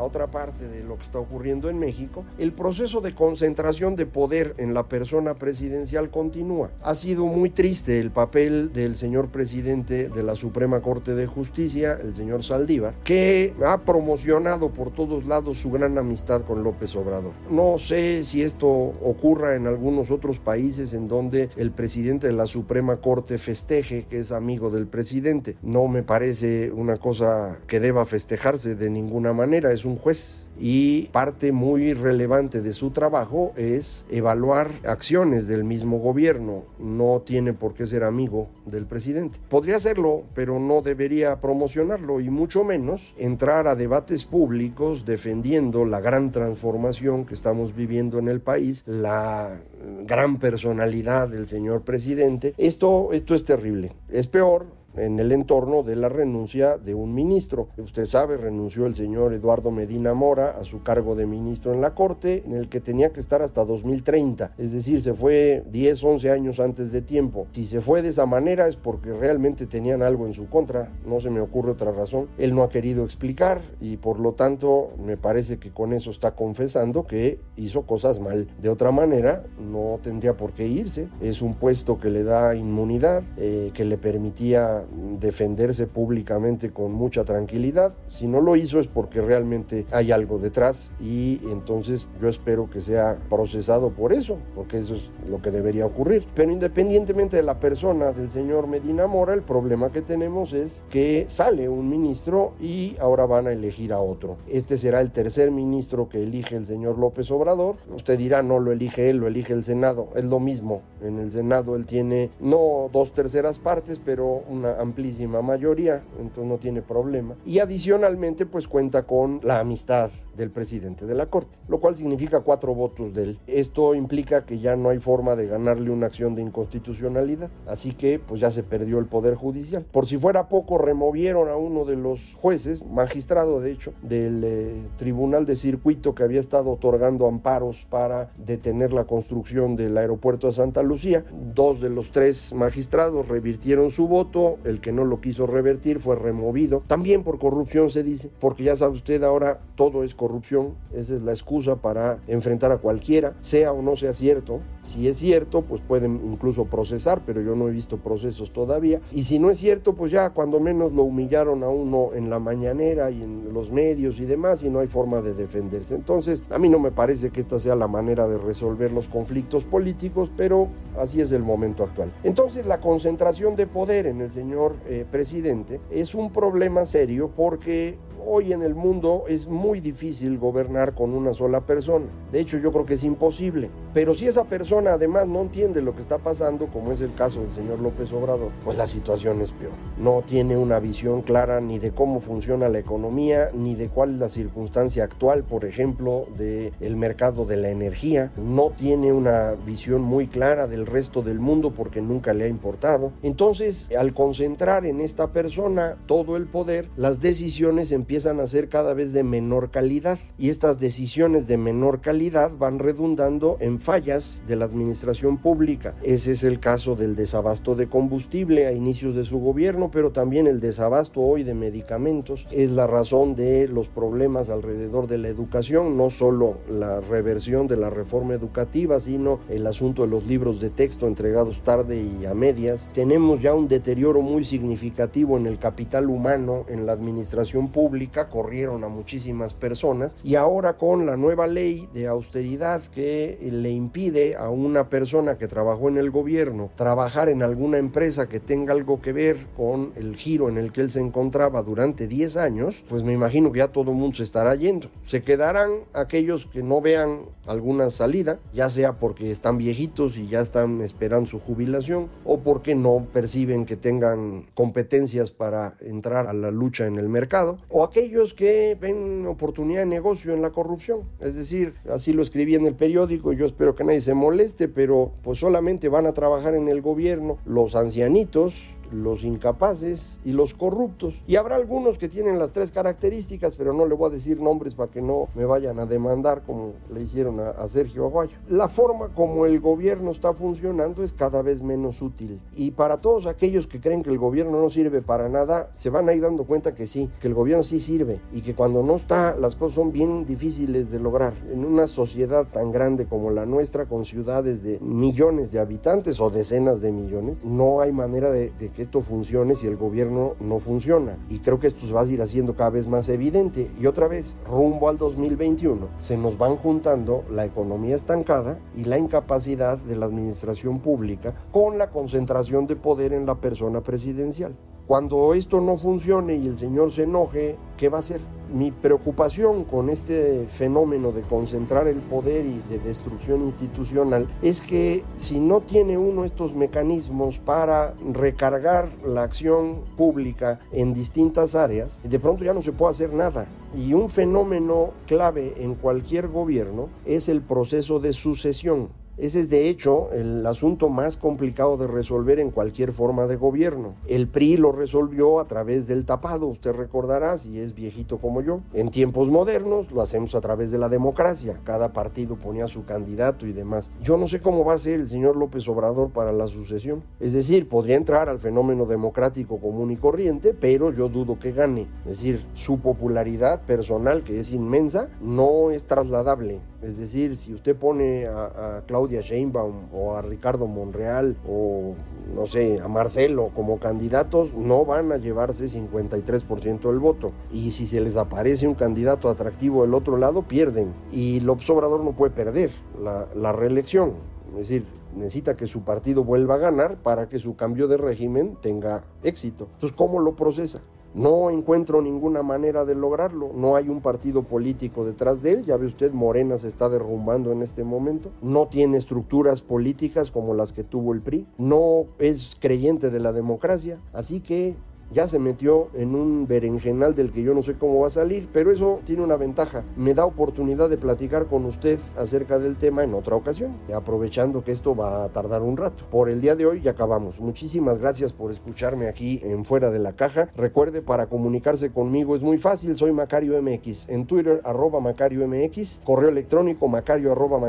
otra 0.00 0.30
parte 0.30 0.68
de 0.68 0.84
lo 0.84 0.96
que 0.96 1.02
está 1.02 1.18
ocurriendo 1.18 1.68
en 1.68 1.78
México. 1.78 2.24
El 2.38 2.52
proceso 2.52 3.00
de 3.00 3.14
concentración 3.14 3.96
de 3.96 4.06
poder 4.06 4.54
en 4.58 4.74
la 4.74 4.88
persona 4.88 5.34
presidencial 5.34 6.10
continúa. 6.10 6.70
Ha 6.82 6.94
sido 6.94 7.26
muy 7.26 7.50
triste 7.50 7.98
el 7.98 8.10
papel 8.10 8.72
del 8.72 8.96
señor 8.96 9.28
presidente 9.28 10.08
de 10.08 10.22
la 10.22 10.36
Suprema 10.36 10.80
Corte 10.80 11.14
de 11.14 11.26
Justicia 11.26 11.63
el 11.64 12.14
señor 12.14 12.44
Saldívar, 12.44 12.94
que 13.04 13.54
ha 13.64 13.80
promocionado 13.84 14.68
por 14.70 14.90
todos 14.90 15.24
lados 15.24 15.58
su 15.58 15.70
gran 15.70 15.96
amistad 15.96 16.42
con 16.42 16.62
López 16.62 16.94
Obrador. 16.94 17.32
No 17.50 17.78
sé 17.78 18.24
si 18.24 18.42
esto 18.42 18.68
ocurra 18.68 19.56
en 19.56 19.66
algunos 19.66 20.10
otros 20.10 20.38
países 20.38 20.92
en 20.92 21.08
donde 21.08 21.48
el 21.56 21.70
presidente 21.70 22.26
de 22.26 22.34
la 22.34 22.46
Suprema 22.46 22.98
Corte 22.98 23.38
festeje 23.38 24.04
que 24.10 24.18
es 24.18 24.30
amigo 24.30 24.70
del 24.70 24.86
presidente. 24.86 25.56
No 25.62 25.88
me 25.88 26.02
parece 26.02 26.70
una 26.70 26.98
cosa 26.98 27.58
que 27.66 27.80
deba 27.80 28.04
festejarse 28.04 28.74
de 28.74 28.90
ninguna 28.90 29.32
manera, 29.32 29.72
es 29.72 29.86
un 29.86 29.96
juez 29.96 30.50
y 30.58 31.08
parte 31.08 31.52
muy 31.52 31.94
relevante 31.94 32.60
de 32.60 32.72
su 32.72 32.90
trabajo 32.90 33.52
es 33.56 34.06
evaluar 34.10 34.70
acciones 34.84 35.48
del 35.48 35.64
mismo 35.64 35.98
gobierno. 35.98 36.64
No 36.78 37.22
tiene 37.24 37.52
por 37.52 37.74
qué 37.74 37.86
ser 37.86 38.04
amigo 38.04 38.48
del 38.66 38.86
presidente. 38.86 39.38
Podría 39.48 39.80
serlo, 39.80 40.24
pero 40.34 40.58
no 40.58 40.82
debería 40.82 41.40
promocionarlo 41.54 42.20
y 42.20 42.30
mucho 42.30 42.64
menos 42.64 43.14
entrar 43.16 43.68
a 43.68 43.76
debates 43.76 44.24
públicos 44.24 45.04
defendiendo 45.04 45.84
la 45.84 46.00
gran 46.00 46.32
transformación 46.32 47.26
que 47.26 47.34
estamos 47.34 47.76
viviendo 47.76 48.18
en 48.18 48.26
el 48.26 48.40
país, 48.40 48.82
la 48.86 49.60
gran 50.04 50.40
personalidad 50.40 51.28
del 51.28 51.46
señor 51.46 51.82
presidente. 51.82 52.54
Esto, 52.58 53.12
esto 53.12 53.36
es 53.36 53.44
terrible. 53.44 53.92
Es 54.08 54.26
peor 54.26 54.66
en 54.96 55.18
el 55.18 55.32
entorno 55.32 55.82
de 55.82 55.96
la 55.96 56.08
renuncia 56.08 56.78
de 56.78 56.94
un 56.94 57.14
ministro. 57.14 57.68
Usted 57.78 58.06
sabe, 58.06 58.36
renunció 58.36 58.86
el 58.86 58.94
señor 58.94 59.32
Eduardo 59.32 59.70
Medina 59.70 60.14
Mora 60.14 60.56
a 60.58 60.64
su 60.64 60.82
cargo 60.82 61.14
de 61.14 61.26
ministro 61.26 61.72
en 61.72 61.80
la 61.80 61.94
Corte, 61.94 62.42
en 62.46 62.52
el 62.54 62.68
que 62.68 62.80
tenía 62.80 63.12
que 63.12 63.20
estar 63.20 63.42
hasta 63.42 63.64
2030. 63.64 64.52
Es 64.58 64.72
decir, 64.72 65.02
se 65.02 65.14
fue 65.14 65.64
10, 65.70 66.04
11 66.04 66.30
años 66.30 66.60
antes 66.60 66.92
de 66.92 67.02
tiempo. 67.02 67.46
Si 67.52 67.66
se 67.66 67.80
fue 67.80 68.02
de 68.02 68.10
esa 68.10 68.26
manera 68.26 68.68
es 68.68 68.76
porque 68.76 69.12
realmente 69.12 69.66
tenían 69.66 70.02
algo 70.02 70.26
en 70.26 70.34
su 70.34 70.48
contra. 70.48 70.92
No 71.06 71.20
se 71.20 71.30
me 71.30 71.40
ocurre 71.40 71.72
otra 71.72 71.92
razón. 71.92 72.28
Él 72.38 72.54
no 72.54 72.62
ha 72.62 72.68
querido 72.68 73.04
explicar 73.04 73.62
y 73.80 73.96
por 73.96 74.20
lo 74.20 74.32
tanto 74.32 74.90
me 75.04 75.16
parece 75.16 75.58
que 75.58 75.70
con 75.70 75.92
eso 75.92 76.10
está 76.10 76.34
confesando 76.34 77.06
que 77.06 77.38
hizo 77.56 77.82
cosas 77.82 78.20
mal. 78.20 78.48
De 78.60 78.68
otra 78.68 78.90
manera, 78.90 79.44
no 79.58 79.98
tendría 80.02 80.36
por 80.36 80.52
qué 80.52 80.66
irse. 80.66 81.08
Es 81.20 81.42
un 81.42 81.54
puesto 81.54 81.98
que 81.98 82.10
le 82.10 82.24
da 82.24 82.54
inmunidad, 82.54 83.22
eh, 83.36 83.70
que 83.74 83.84
le 83.84 83.98
permitía 83.98 84.83
defenderse 85.20 85.86
públicamente 85.86 86.70
con 86.70 86.92
mucha 86.92 87.24
tranquilidad. 87.24 87.94
Si 88.08 88.26
no 88.26 88.40
lo 88.40 88.56
hizo 88.56 88.80
es 88.80 88.86
porque 88.86 89.20
realmente 89.20 89.86
hay 89.92 90.12
algo 90.12 90.38
detrás 90.38 90.92
y 91.00 91.40
entonces 91.50 92.06
yo 92.20 92.28
espero 92.28 92.68
que 92.70 92.80
sea 92.80 93.18
procesado 93.28 93.90
por 93.90 94.12
eso, 94.12 94.38
porque 94.54 94.78
eso 94.78 94.94
es 94.94 95.10
lo 95.28 95.40
que 95.42 95.50
debería 95.50 95.86
ocurrir. 95.86 96.26
Pero 96.34 96.50
independientemente 96.50 97.36
de 97.36 97.42
la 97.42 97.60
persona 97.60 98.12
del 98.12 98.30
señor 98.30 98.66
Medina 98.66 99.06
Mora, 99.06 99.34
el 99.34 99.42
problema 99.42 99.90
que 99.90 100.02
tenemos 100.02 100.52
es 100.52 100.84
que 100.90 101.26
sale 101.28 101.68
un 101.68 101.88
ministro 101.88 102.54
y 102.60 102.96
ahora 103.00 103.26
van 103.26 103.46
a 103.46 103.52
elegir 103.52 103.92
a 103.92 104.00
otro. 104.00 104.36
Este 104.48 104.76
será 104.76 105.00
el 105.00 105.10
tercer 105.10 105.50
ministro 105.50 106.08
que 106.08 106.22
elige 106.22 106.56
el 106.56 106.66
señor 106.66 106.98
López 106.98 107.30
Obrador. 107.30 107.76
Usted 107.94 108.18
dirá, 108.18 108.42
no 108.42 108.58
lo 108.58 108.72
elige 108.72 109.10
él, 109.10 109.18
lo 109.18 109.26
elige 109.26 109.52
el 109.52 109.64
Senado. 109.64 110.08
Es 110.14 110.24
lo 110.24 110.40
mismo. 110.40 110.82
En 111.02 111.18
el 111.18 111.30
Senado 111.30 111.76
él 111.76 111.86
tiene 111.86 112.30
no 112.40 112.88
dos 112.92 113.12
terceras 113.12 113.58
partes, 113.58 114.00
pero 114.04 114.42
una 114.48 114.70
amplísima 114.80 115.42
mayoría, 115.42 116.02
entonces 116.18 116.44
no 116.44 116.58
tiene 116.58 116.82
problema. 116.82 117.34
Y 117.44 117.58
adicionalmente 117.58 118.46
pues 118.46 118.68
cuenta 118.68 119.04
con 119.04 119.40
la 119.42 119.60
amistad 119.60 120.10
del 120.36 120.50
presidente 120.50 121.06
de 121.06 121.14
la 121.14 121.26
Corte, 121.26 121.56
lo 121.68 121.80
cual 121.80 121.96
significa 121.96 122.40
cuatro 122.40 122.74
votos 122.74 123.14
de 123.14 123.22
él. 123.22 123.38
Esto 123.46 123.94
implica 123.94 124.44
que 124.44 124.58
ya 124.58 124.76
no 124.76 124.88
hay 124.88 124.98
forma 124.98 125.36
de 125.36 125.46
ganarle 125.46 125.90
una 125.90 126.06
acción 126.06 126.34
de 126.34 126.42
inconstitucionalidad, 126.42 127.50
así 127.66 127.92
que 127.92 128.18
pues 128.18 128.40
ya 128.40 128.50
se 128.50 128.62
perdió 128.62 128.98
el 128.98 129.06
poder 129.06 129.34
judicial. 129.34 129.84
Por 129.90 130.06
si 130.06 130.16
fuera 130.16 130.48
poco, 130.48 130.78
removieron 130.78 131.48
a 131.48 131.56
uno 131.56 131.84
de 131.84 131.96
los 131.96 132.34
jueces, 132.34 132.84
magistrado 132.84 133.60
de 133.60 133.72
hecho, 133.72 133.92
del 134.02 134.42
eh, 134.44 134.82
Tribunal 134.96 135.46
de 135.46 135.56
Circuito 135.56 136.14
que 136.14 136.22
había 136.22 136.40
estado 136.40 136.70
otorgando 136.70 137.26
amparos 137.26 137.86
para 137.88 138.30
detener 138.36 138.92
la 138.92 139.04
construcción 139.04 139.76
del 139.76 139.96
aeropuerto 139.96 140.46
de 140.46 140.52
Santa 140.52 140.82
Lucía. 140.82 141.24
Dos 141.54 141.80
de 141.80 141.90
los 141.90 142.10
tres 142.10 142.52
magistrados 142.54 143.28
revirtieron 143.28 143.90
su 143.90 144.08
voto, 144.08 144.58
el 144.64 144.80
que 144.80 144.92
no 144.92 145.04
lo 145.04 145.20
quiso 145.20 145.46
revertir 145.46 146.00
fue 146.00 146.16
removido, 146.16 146.82
también 146.86 147.22
por 147.22 147.38
corrupción 147.38 147.90
se 147.90 148.02
dice, 148.02 148.30
porque 148.40 148.64
ya 148.64 148.76
sabe 148.76 148.94
usted 148.94 149.22
ahora 149.22 149.60
todo 149.76 150.04
es 150.04 150.14
corrupción, 150.14 150.74
esa 150.94 151.14
es 151.14 151.22
la 151.22 151.32
excusa 151.32 151.76
para 151.76 152.18
enfrentar 152.26 152.72
a 152.72 152.78
cualquiera, 152.78 153.34
sea 153.40 153.72
o 153.72 153.82
no 153.82 153.96
sea 153.96 154.14
cierto. 154.14 154.60
Si 154.82 155.08
es 155.08 155.16
cierto, 155.18 155.62
pues 155.62 155.80
pueden 155.80 156.20
incluso 156.24 156.66
procesar, 156.66 157.22
pero 157.26 157.40
yo 157.40 157.56
no 157.56 157.68
he 157.68 157.70
visto 157.70 157.98
procesos 157.98 158.52
todavía. 158.52 159.00
Y 159.12 159.24
si 159.24 159.38
no 159.38 159.50
es 159.50 159.58
cierto, 159.58 159.94
pues 159.94 160.12
ya 160.12 160.30
cuando 160.30 160.60
menos 160.60 160.92
lo 160.92 161.02
humillaron 161.02 161.62
a 161.62 161.68
uno 161.68 162.10
en 162.14 162.30
la 162.30 162.38
mañanera 162.38 163.10
y 163.10 163.22
en 163.22 163.52
los 163.52 163.70
medios 163.70 164.20
y 164.20 164.24
demás 164.24 164.62
y 164.62 164.70
no 164.70 164.80
hay 164.80 164.88
forma 164.88 165.20
de 165.20 165.34
defenderse. 165.34 165.94
Entonces, 165.94 166.44
a 166.50 166.58
mí 166.58 166.68
no 166.68 166.78
me 166.78 166.90
parece 166.90 167.30
que 167.30 167.40
esta 167.40 167.58
sea 167.58 167.74
la 167.76 167.88
manera 167.88 168.28
de 168.28 168.38
resolver 168.38 168.92
los 168.92 169.08
conflictos 169.08 169.64
políticos, 169.64 170.30
pero 170.36 170.68
así 170.98 171.20
es 171.20 171.32
el 171.32 171.42
momento 171.42 171.82
actual. 171.82 172.12
Entonces, 172.22 172.66
la 172.66 172.80
concentración 172.80 173.56
de 173.56 173.66
poder 173.66 174.06
en 174.06 174.20
el 174.20 174.30
señor 174.30 174.53
eh, 174.86 175.04
presidente 175.10 175.80
es 175.90 176.14
un 176.14 176.32
problema 176.32 176.86
serio 176.86 177.30
porque 177.34 177.98
hoy 178.26 178.52
en 178.52 178.62
el 178.62 178.74
mundo 178.74 179.24
es 179.28 179.46
muy 179.46 179.80
difícil 179.80 180.38
gobernar 180.38 180.94
con 180.94 181.14
una 181.14 181.34
sola 181.34 181.60
persona. 181.60 182.06
De 182.32 182.40
hecho, 182.40 182.58
yo 182.58 182.72
creo 182.72 182.86
que 182.86 182.94
es 182.94 183.04
imposible. 183.04 183.70
Pero 183.92 184.14
si 184.14 184.26
esa 184.26 184.44
persona 184.44 184.94
además 184.94 185.28
no 185.28 185.42
entiende 185.42 185.82
lo 185.82 185.94
que 185.94 186.00
está 186.00 186.18
pasando, 186.18 186.66
como 186.66 186.90
es 186.92 187.00
el 187.00 187.14
caso 187.14 187.40
del 187.40 187.54
señor 187.54 187.80
López 187.80 188.12
Obrador, 188.12 188.50
pues 188.64 188.76
la 188.76 188.86
situación 188.86 189.40
es 189.40 189.52
peor. 189.52 189.74
No 189.98 190.22
tiene 190.26 190.56
una 190.56 190.80
visión 190.80 191.22
clara 191.22 191.60
ni 191.60 191.78
de 191.78 191.92
cómo 191.92 192.20
funciona 192.20 192.68
la 192.68 192.78
economía, 192.78 193.50
ni 193.54 193.74
de 193.74 193.88
cuál 193.88 194.14
es 194.14 194.20
la 194.20 194.28
circunstancia 194.28 195.04
actual, 195.04 195.44
por 195.44 195.64
ejemplo, 195.64 196.26
del 196.36 196.96
mercado 196.96 197.44
de 197.44 197.56
la 197.56 197.68
energía. 197.68 198.32
No 198.36 198.72
tiene 198.76 199.12
una 199.12 199.52
visión 199.52 200.02
muy 200.02 200.26
clara 200.26 200.66
del 200.66 200.86
resto 200.86 201.22
del 201.22 201.38
mundo 201.38 201.72
porque 201.72 202.00
nunca 202.00 202.34
le 202.34 202.44
ha 202.44 202.48
importado. 202.48 203.12
Entonces, 203.22 203.90
al 203.96 204.14
concentrar 204.14 204.86
en 204.86 205.00
esta 205.00 205.32
persona 205.32 205.96
todo 206.06 206.36
el 206.36 206.46
poder, 206.46 206.88
las 206.96 207.20
decisiones 207.20 207.92
empiezan 207.92 208.13
empiezan 208.14 208.38
a 208.38 208.46
ser 208.46 208.68
cada 208.68 208.94
vez 208.94 209.12
de 209.12 209.24
menor 209.24 209.72
calidad 209.72 210.20
y 210.38 210.50
estas 210.50 210.78
decisiones 210.78 211.48
de 211.48 211.56
menor 211.56 212.00
calidad 212.00 212.52
van 212.56 212.78
redundando 212.78 213.56
en 213.58 213.80
fallas 213.80 214.44
de 214.46 214.54
la 214.54 214.66
administración 214.66 215.38
pública. 215.38 215.96
Ese 216.00 216.30
es 216.30 216.44
el 216.44 216.60
caso 216.60 216.94
del 216.94 217.16
desabasto 217.16 217.74
de 217.74 217.88
combustible 217.88 218.68
a 218.68 218.72
inicios 218.72 219.16
de 219.16 219.24
su 219.24 219.40
gobierno, 219.40 219.90
pero 219.90 220.12
también 220.12 220.46
el 220.46 220.60
desabasto 220.60 221.22
hoy 221.22 221.42
de 221.42 221.54
medicamentos 221.54 222.46
es 222.52 222.70
la 222.70 222.86
razón 222.86 223.34
de 223.34 223.66
los 223.66 223.88
problemas 223.88 224.48
alrededor 224.48 225.08
de 225.08 225.18
la 225.18 225.26
educación, 225.26 225.96
no 225.96 226.08
solo 226.08 226.58
la 226.70 227.00
reversión 227.00 227.66
de 227.66 227.78
la 227.78 227.90
reforma 227.90 228.34
educativa, 228.34 229.00
sino 229.00 229.40
el 229.48 229.66
asunto 229.66 230.02
de 230.02 230.08
los 230.08 230.24
libros 230.24 230.60
de 230.60 230.70
texto 230.70 231.08
entregados 231.08 231.62
tarde 231.62 232.00
y 232.00 232.26
a 232.26 232.34
medias. 232.34 232.88
Tenemos 232.94 233.42
ya 233.42 233.54
un 233.54 233.66
deterioro 233.66 234.22
muy 234.22 234.44
significativo 234.44 235.36
en 235.36 235.46
el 235.46 235.58
capital 235.58 236.08
humano 236.08 236.64
en 236.68 236.86
la 236.86 236.92
administración 236.92 237.72
pública, 237.72 238.03
corrieron 238.30 238.84
a 238.84 238.88
muchísimas 238.88 239.54
personas 239.54 240.16
y 240.22 240.34
ahora 240.34 240.74
con 240.74 241.06
la 241.06 241.16
nueva 241.16 241.46
ley 241.46 241.88
de 241.92 242.06
austeridad 242.06 242.82
que 242.82 243.38
le 243.40 243.70
impide 243.70 244.36
a 244.36 244.48
una 244.50 244.88
persona 244.88 245.36
que 245.38 245.48
trabajó 245.48 245.88
en 245.88 245.98
el 245.98 246.10
gobierno 246.10 246.70
trabajar 246.76 247.28
en 247.28 247.42
alguna 247.42 247.78
empresa 247.78 248.28
que 248.28 248.40
tenga 248.40 248.72
algo 248.72 249.00
que 249.00 249.12
ver 249.12 249.46
con 249.56 249.92
el 249.96 250.16
giro 250.16 250.48
en 250.48 250.58
el 250.58 250.72
que 250.72 250.80
él 250.80 250.90
se 250.90 251.00
encontraba 251.00 251.62
durante 251.62 252.06
10 252.06 252.36
años, 252.36 252.84
pues 252.88 253.02
me 253.02 253.12
imagino 253.12 253.52
que 253.52 253.58
ya 253.58 253.68
todo 253.68 253.90
el 253.90 253.96
mundo 253.96 254.16
se 254.16 254.22
estará 254.22 254.54
yendo. 254.54 254.90
Se 255.04 255.22
quedarán 255.22 255.70
aquellos 255.92 256.46
que 256.46 256.62
no 256.62 256.80
vean 256.80 257.22
alguna 257.46 257.90
salida, 257.90 258.38
ya 258.52 258.70
sea 258.70 258.94
porque 258.94 259.30
están 259.30 259.58
viejitos 259.58 260.16
y 260.16 260.28
ya 260.28 260.40
están 260.40 260.80
esperando 260.80 261.26
su 261.26 261.38
jubilación 261.38 262.08
o 262.24 262.40
porque 262.40 262.74
no 262.74 263.06
perciben 263.12 263.66
que 263.66 263.76
tengan 263.76 264.46
competencias 264.54 265.30
para 265.30 265.76
entrar 265.80 266.26
a 266.26 266.32
la 266.32 266.50
lucha 266.50 266.86
en 266.86 266.98
el 266.98 267.08
mercado, 267.08 267.58
o 267.68 267.84
aquellos 267.84 268.34
que 268.34 268.76
ven 268.80 269.26
oportunidad 269.26 269.80
de 269.80 269.86
negocio 269.86 270.34
en 270.34 270.42
la 270.42 270.50
corrupción. 270.50 271.00
Es 271.20 271.34
decir, 271.34 271.74
así 271.90 272.12
lo 272.12 272.22
escribí 272.22 272.54
en 272.54 272.66
el 272.66 272.74
periódico, 272.74 273.32
yo 273.32 273.46
espero 273.46 273.74
que 273.74 273.84
nadie 273.84 274.00
se 274.00 274.14
moleste, 274.14 274.68
pero 274.68 275.12
pues 275.22 275.38
solamente 275.38 275.88
van 275.88 276.06
a 276.06 276.12
trabajar 276.12 276.54
en 276.54 276.68
el 276.68 276.80
gobierno 276.82 277.38
los 277.44 277.74
ancianitos, 277.74 278.54
los 278.94 279.24
incapaces 279.24 280.20
y 280.24 280.32
los 280.32 280.54
corruptos. 280.54 281.22
Y 281.26 281.36
habrá 281.36 281.56
algunos 281.56 281.98
que 281.98 282.08
tienen 282.08 282.38
las 282.38 282.52
tres 282.52 282.70
características, 282.70 283.56
pero 283.56 283.72
no 283.72 283.86
le 283.86 283.94
voy 283.94 284.08
a 284.10 284.14
decir 284.14 284.40
nombres 284.40 284.74
para 284.74 284.90
que 284.90 285.02
no 285.02 285.28
me 285.34 285.44
vayan 285.44 285.78
a 285.78 285.86
demandar 285.86 286.42
como 286.44 286.72
le 286.92 287.02
hicieron 287.02 287.40
a, 287.40 287.66
Sergio 287.68 288.04
Aguayo. 288.04 288.36
La 288.48 288.68
forma 288.68 289.08
como 289.08 289.46
el 289.46 289.58
gobierno 289.58 290.10
está 290.10 290.32
funcionando 290.32 291.02
es 291.02 291.12
cada 291.12 291.42
vez 291.42 291.62
menos 291.62 292.02
útil. 292.02 292.40
Y 292.54 292.72
para 292.72 292.98
todos 292.98 293.26
aquellos 293.26 293.66
que 293.66 293.80
creen 293.80 294.02
que 294.02 294.10
el 294.10 294.18
gobierno 294.18 294.60
no 294.60 294.70
sirve 294.70 295.02
para 295.02 295.28
nada, 295.28 295.70
se 295.72 295.90
van 295.90 296.08
a 296.08 296.14
ir 296.14 296.22
dando 296.22 296.44
cuenta 296.44 296.74
que 296.74 296.86
sí, 296.86 297.10
que 297.20 297.28
el 297.28 297.34
gobierno 297.34 297.64
sí 297.64 297.80
sirve 297.80 298.20
y 298.32 298.42
que 298.42 298.54
cuando 298.54 298.82
no 298.82 298.96
está 298.96 299.36
las 299.36 299.56
cosas 299.56 299.74
son 299.74 299.92
bien 299.92 300.26
difíciles 300.26 300.90
de 300.90 301.00
lograr. 301.00 301.34
En 301.50 301.64
una 301.64 301.86
sociedad 301.86 302.46
tan 302.46 302.70
grande 302.70 303.06
como 303.06 303.30
la 303.30 303.46
nuestra, 303.46 303.86
con 303.86 304.04
ciudades 304.04 304.62
de 304.62 304.78
millones 304.80 305.52
de 305.52 305.60
habitantes 305.60 306.20
o 306.20 306.30
decenas 306.30 306.80
de 306.80 306.92
millones, 306.92 307.44
no 307.44 307.80
hay 307.80 307.92
manera 307.92 308.30
de, 308.30 308.50
de 308.58 308.70
que 308.70 308.83
esto 308.84 309.00
funcione 309.00 309.54
si 309.54 309.66
el 309.66 309.76
gobierno 309.76 310.34
no 310.40 310.58
funciona. 310.60 311.16
Y 311.28 311.40
creo 311.40 311.58
que 311.58 311.66
esto 311.66 311.86
se 311.86 311.92
va 311.92 312.02
a 312.02 312.06
ir 312.06 312.22
haciendo 312.22 312.54
cada 312.54 312.70
vez 312.70 312.86
más 312.86 313.08
evidente. 313.08 313.70
Y 313.80 313.86
otra 313.86 314.08
vez, 314.08 314.36
rumbo 314.46 314.88
al 314.88 314.98
2021, 314.98 315.88
se 315.98 316.16
nos 316.16 316.38
van 316.38 316.56
juntando 316.56 317.24
la 317.30 317.44
economía 317.44 317.96
estancada 317.96 318.58
y 318.76 318.84
la 318.84 318.98
incapacidad 318.98 319.78
de 319.78 319.96
la 319.96 320.06
administración 320.06 320.80
pública 320.80 321.34
con 321.50 321.78
la 321.78 321.90
concentración 321.90 322.66
de 322.66 322.76
poder 322.76 323.12
en 323.12 323.26
la 323.26 323.36
persona 323.36 323.80
presidencial. 323.80 324.54
Cuando 324.86 325.32
esto 325.32 325.62
no 325.62 325.78
funcione 325.78 326.36
y 326.36 326.46
el 326.46 326.56
señor 326.56 326.92
se 326.92 327.04
enoje, 327.04 327.56
¿qué 327.78 327.88
va 327.88 327.98
a 327.98 328.00
hacer? 328.00 328.20
Mi 328.54 328.70
preocupación 328.70 329.64
con 329.64 329.90
este 329.90 330.46
fenómeno 330.46 331.10
de 331.10 331.22
concentrar 331.22 331.88
el 331.88 331.96
poder 331.96 332.46
y 332.46 332.62
de 332.70 332.78
destrucción 332.78 333.42
institucional 333.42 334.28
es 334.42 334.60
que 334.60 335.02
si 335.16 335.40
no 335.40 335.60
tiene 335.60 335.98
uno 335.98 336.24
estos 336.24 336.54
mecanismos 336.54 337.40
para 337.40 337.94
recargar 338.12 338.90
la 339.04 339.24
acción 339.24 339.80
pública 339.96 340.60
en 340.70 340.94
distintas 340.94 341.56
áreas, 341.56 342.00
de 342.04 342.20
pronto 342.20 342.44
ya 342.44 342.54
no 342.54 342.62
se 342.62 342.70
puede 342.70 342.92
hacer 342.92 343.12
nada. 343.12 343.48
Y 343.76 343.92
un 343.92 344.08
fenómeno 344.08 344.92
clave 345.08 345.54
en 345.56 345.74
cualquier 345.74 346.28
gobierno 346.28 346.90
es 347.04 347.28
el 347.28 347.42
proceso 347.42 347.98
de 347.98 348.12
sucesión. 348.12 348.88
Ese 349.16 349.38
es 349.38 349.48
de 349.48 349.68
hecho 349.68 350.10
el 350.12 350.44
asunto 350.44 350.88
más 350.88 351.16
complicado 351.16 351.76
de 351.76 351.86
resolver 351.86 352.40
en 352.40 352.50
cualquier 352.50 352.90
forma 352.90 353.26
de 353.26 353.36
gobierno. 353.36 353.94
El 354.08 354.26
PRI 354.26 354.56
lo 354.56 354.72
resolvió 354.72 355.38
a 355.38 355.46
través 355.46 355.86
del 355.86 356.04
tapado, 356.04 356.48
usted 356.48 356.72
recordará 356.72 357.38
si 357.38 357.60
es 357.60 357.74
viejito 357.74 358.18
como 358.18 358.40
yo. 358.40 358.60
En 358.72 358.90
tiempos 358.90 359.30
modernos 359.30 359.92
lo 359.92 360.02
hacemos 360.02 360.34
a 360.34 360.40
través 360.40 360.72
de 360.72 360.78
la 360.78 360.88
democracia. 360.88 361.60
Cada 361.62 361.92
partido 361.92 362.36
ponía 362.36 362.66
su 362.66 362.84
candidato 362.84 363.46
y 363.46 363.52
demás. 363.52 363.92
Yo 364.02 364.16
no 364.16 364.26
sé 364.26 364.40
cómo 364.40 364.64
va 364.64 364.74
a 364.74 364.78
ser 364.78 364.98
el 364.98 365.06
señor 365.06 365.36
López 365.36 365.68
Obrador 365.68 366.10
para 366.10 366.32
la 366.32 366.48
sucesión. 366.48 367.04
Es 367.20 367.32
decir, 367.32 367.68
podría 367.68 367.96
entrar 367.96 368.28
al 368.28 368.40
fenómeno 368.40 368.84
democrático 368.84 369.58
común 369.58 369.92
y 369.92 369.96
corriente, 369.96 370.54
pero 370.54 370.92
yo 370.92 371.08
dudo 371.08 371.38
que 371.38 371.52
gane. 371.52 371.86
Es 372.04 372.18
decir, 372.18 372.44
su 372.54 372.80
popularidad 372.80 373.62
personal, 373.62 374.24
que 374.24 374.40
es 374.40 374.52
inmensa, 374.52 375.08
no 375.20 375.70
es 375.70 375.86
trasladable. 375.86 376.60
Es 376.84 376.98
decir, 376.98 377.36
si 377.36 377.54
usted 377.54 377.74
pone 377.74 378.26
a, 378.26 378.82
Claudia 378.86 379.22
Sheinbaum 379.22 379.88
o 379.94 380.14
a 380.14 380.22
Ricardo 380.22 380.66
Monreal 380.66 381.34
o 381.48 381.94
no 382.34 382.46
sé, 382.46 382.78
a 382.80 382.88
Marcelo 382.88 383.50
como 383.54 383.78
candidatos, 383.78 384.52
no 384.54 384.84
van 384.84 385.10
a 385.12 385.16
llevarse 385.16 385.64
53% 385.64 386.80
del 386.80 386.98
voto. 386.98 387.32
Y 387.50 387.70
si 387.70 387.86
se 387.86 388.00
les 388.00 388.16
aparece 388.16 388.68
un 388.68 388.74
candidato 388.74 389.30
atractivo 389.30 389.82
del 389.82 389.94
otro 389.94 390.18
lado, 390.18 390.42
pierden. 390.42 390.92
Y 391.10 391.40
López 391.40 391.70
Obrador 391.70 392.04
no 392.04 392.12
puede 392.12 392.32
perder 392.32 392.70
la, 393.02 393.28
la 393.34 393.52
reelección. 393.52 394.14
Es 394.52 394.68
decir, 394.68 394.84
necesita 395.16 395.56
que 395.56 395.66
su 395.66 395.82
partido 395.82 396.22
vuelva 396.22 396.56
a 396.56 396.58
ganar 396.58 396.96
para 396.96 397.28
que 397.28 397.38
su 397.38 397.56
cambio 397.56 397.88
de 397.88 397.96
régimen 397.96 398.58
tenga 398.60 399.04
éxito. 399.22 399.68
Entonces, 399.74 399.96
¿cómo 399.96 400.20
lo 400.20 400.36
procesa? 400.36 400.82
No 401.14 401.48
encuentro 401.50 402.02
ninguna 402.02 402.42
manera 402.42 402.84
de 402.84 402.96
lograrlo. 402.96 403.52
No 403.54 403.76
hay 403.76 403.88
un 403.88 404.00
partido 404.00 404.42
político 404.42 405.04
detrás 405.04 405.42
de 405.42 405.52
él. 405.52 405.64
Ya 405.64 405.76
ve 405.76 405.86
usted, 405.86 406.12
Morena 406.12 406.58
se 406.58 406.66
está 406.66 406.88
derrumbando 406.88 407.52
en 407.52 407.62
este 407.62 407.84
momento. 407.84 408.30
No 408.42 408.66
tiene 408.66 408.98
estructuras 408.98 409.62
políticas 409.62 410.32
como 410.32 410.54
las 410.54 410.72
que 410.72 410.82
tuvo 410.82 411.12
el 411.12 411.22
PRI. 411.22 411.46
No 411.56 412.06
es 412.18 412.56
creyente 412.58 413.10
de 413.10 413.20
la 413.20 413.32
democracia. 413.32 414.00
Así 414.12 414.40
que 414.40 414.74
ya 415.12 415.28
se 415.28 415.38
metió 415.38 415.88
en 415.94 416.14
un 416.14 416.46
berenjenal 416.46 417.14
del 417.14 417.32
que 417.32 417.42
yo 417.42 417.54
no 417.54 417.62
sé 417.62 417.74
cómo 417.74 418.00
va 418.00 418.08
a 418.08 418.10
salir, 418.10 418.48
pero 418.52 418.72
eso 418.72 419.00
tiene 419.04 419.22
una 419.22 419.36
ventaja. 419.36 419.84
Me 419.96 420.14
da 420.14 420.24
oportunidad 420.24 420.88
de 420.88 420.96
platicar 420.96 421.46
con 421.46 421.64
usted 421.64 421.98
acerca 422.16 422.58
del 422.58 422.76
tema 422.76 423.04
en 423.04 423.14
otra 423.14 423.36
ocasión, 423.36 423.76
aprovechando 423.94 424.64
que 424.64 424.72
esto 424.72 424.94
va 424.94 425.24
a 425.24 425.28
tardar 425.30 425.62
un 425.62 425.76
rato. 425.76 426.04
Por 426.10 426.28
el 426.28 426.40
día 426.40 426.56
de 426.56 426.66
hoy 426.66 426.80
ya 426.80 426.92
acabamos. 426.92 427.40
Muchísimas 427.40 427.98
gracias 427.98 428.32
por 428.32 428.50
escucharme 428.50 429.08
aquí 429.08 429.40
en 429.42 429.64
Fuera 429.64 429.90
de 429.90 429.98
la 429.98 430.12
Caja. 430.12 430.48
Recuerde, 430.56 431.02
para 431.02 431.26
comunicarse 431.26 431.90
conmigo 431.90 432.36
es 432.36 432.42
muy 432.42 432.58
fácil, 432.58 432.96
soy 432.96 433.12
Macario 433.12 433.60
MX. 433.60 434.08
En 434.08 434.26
Twitter, 434.26 434.60
arroba 434.64 435.00
Macario 435.00 435.46
MX, 435.46 436.00
correo 436.04 436.30
electrónico 436.30 436.88
macario 436.88 437.32
arroba 437.32 437.60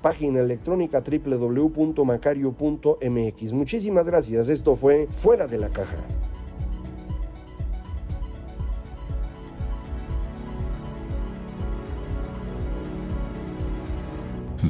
página 0.00 0.40
electrónica 0.40 1.02
www.macario.mx. 1.02 3.52
Muchísimas 3.52 4.06
gracias. 4.06 4.48
Esto 4.48 4.74
fue 4.74 5.06
Fuera 5.10 5.46
de 5.46 5.58
la 5.58 5.68
Caja. 5.68 6.15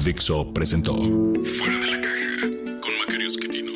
Dixo 0.07 0.53
presentó 0.53 0.93
Fuera 0.95 1.77
de 1.79 1.91
la 1.91 2.01
caja 2.01 2.79
con 2.79 2.97
Macario 2.99 3.27
Esquetino. 3.27 3.73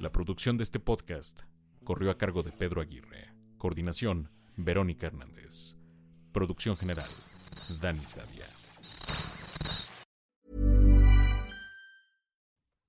La 0.00 0.10
producción 0.10 0.56
de 0.56 0.62
este 0.62 0.80
podcast 0.80 1.42
corrió 1.84 2.10
a 2.10 2.16
cargo 2.16 2.42
de 2.42 2.52
Pedro 2.52 2.80
Aguirre. 2.80 3.34
Coordinación, 3.58 4.30
Verónica 4.56 5.08
Hernández. 5.08 5.76
Producción 6.32 6.78
general, 6.78 7.10
Dani 7.82 8.00
Sadia. 8.06 8.46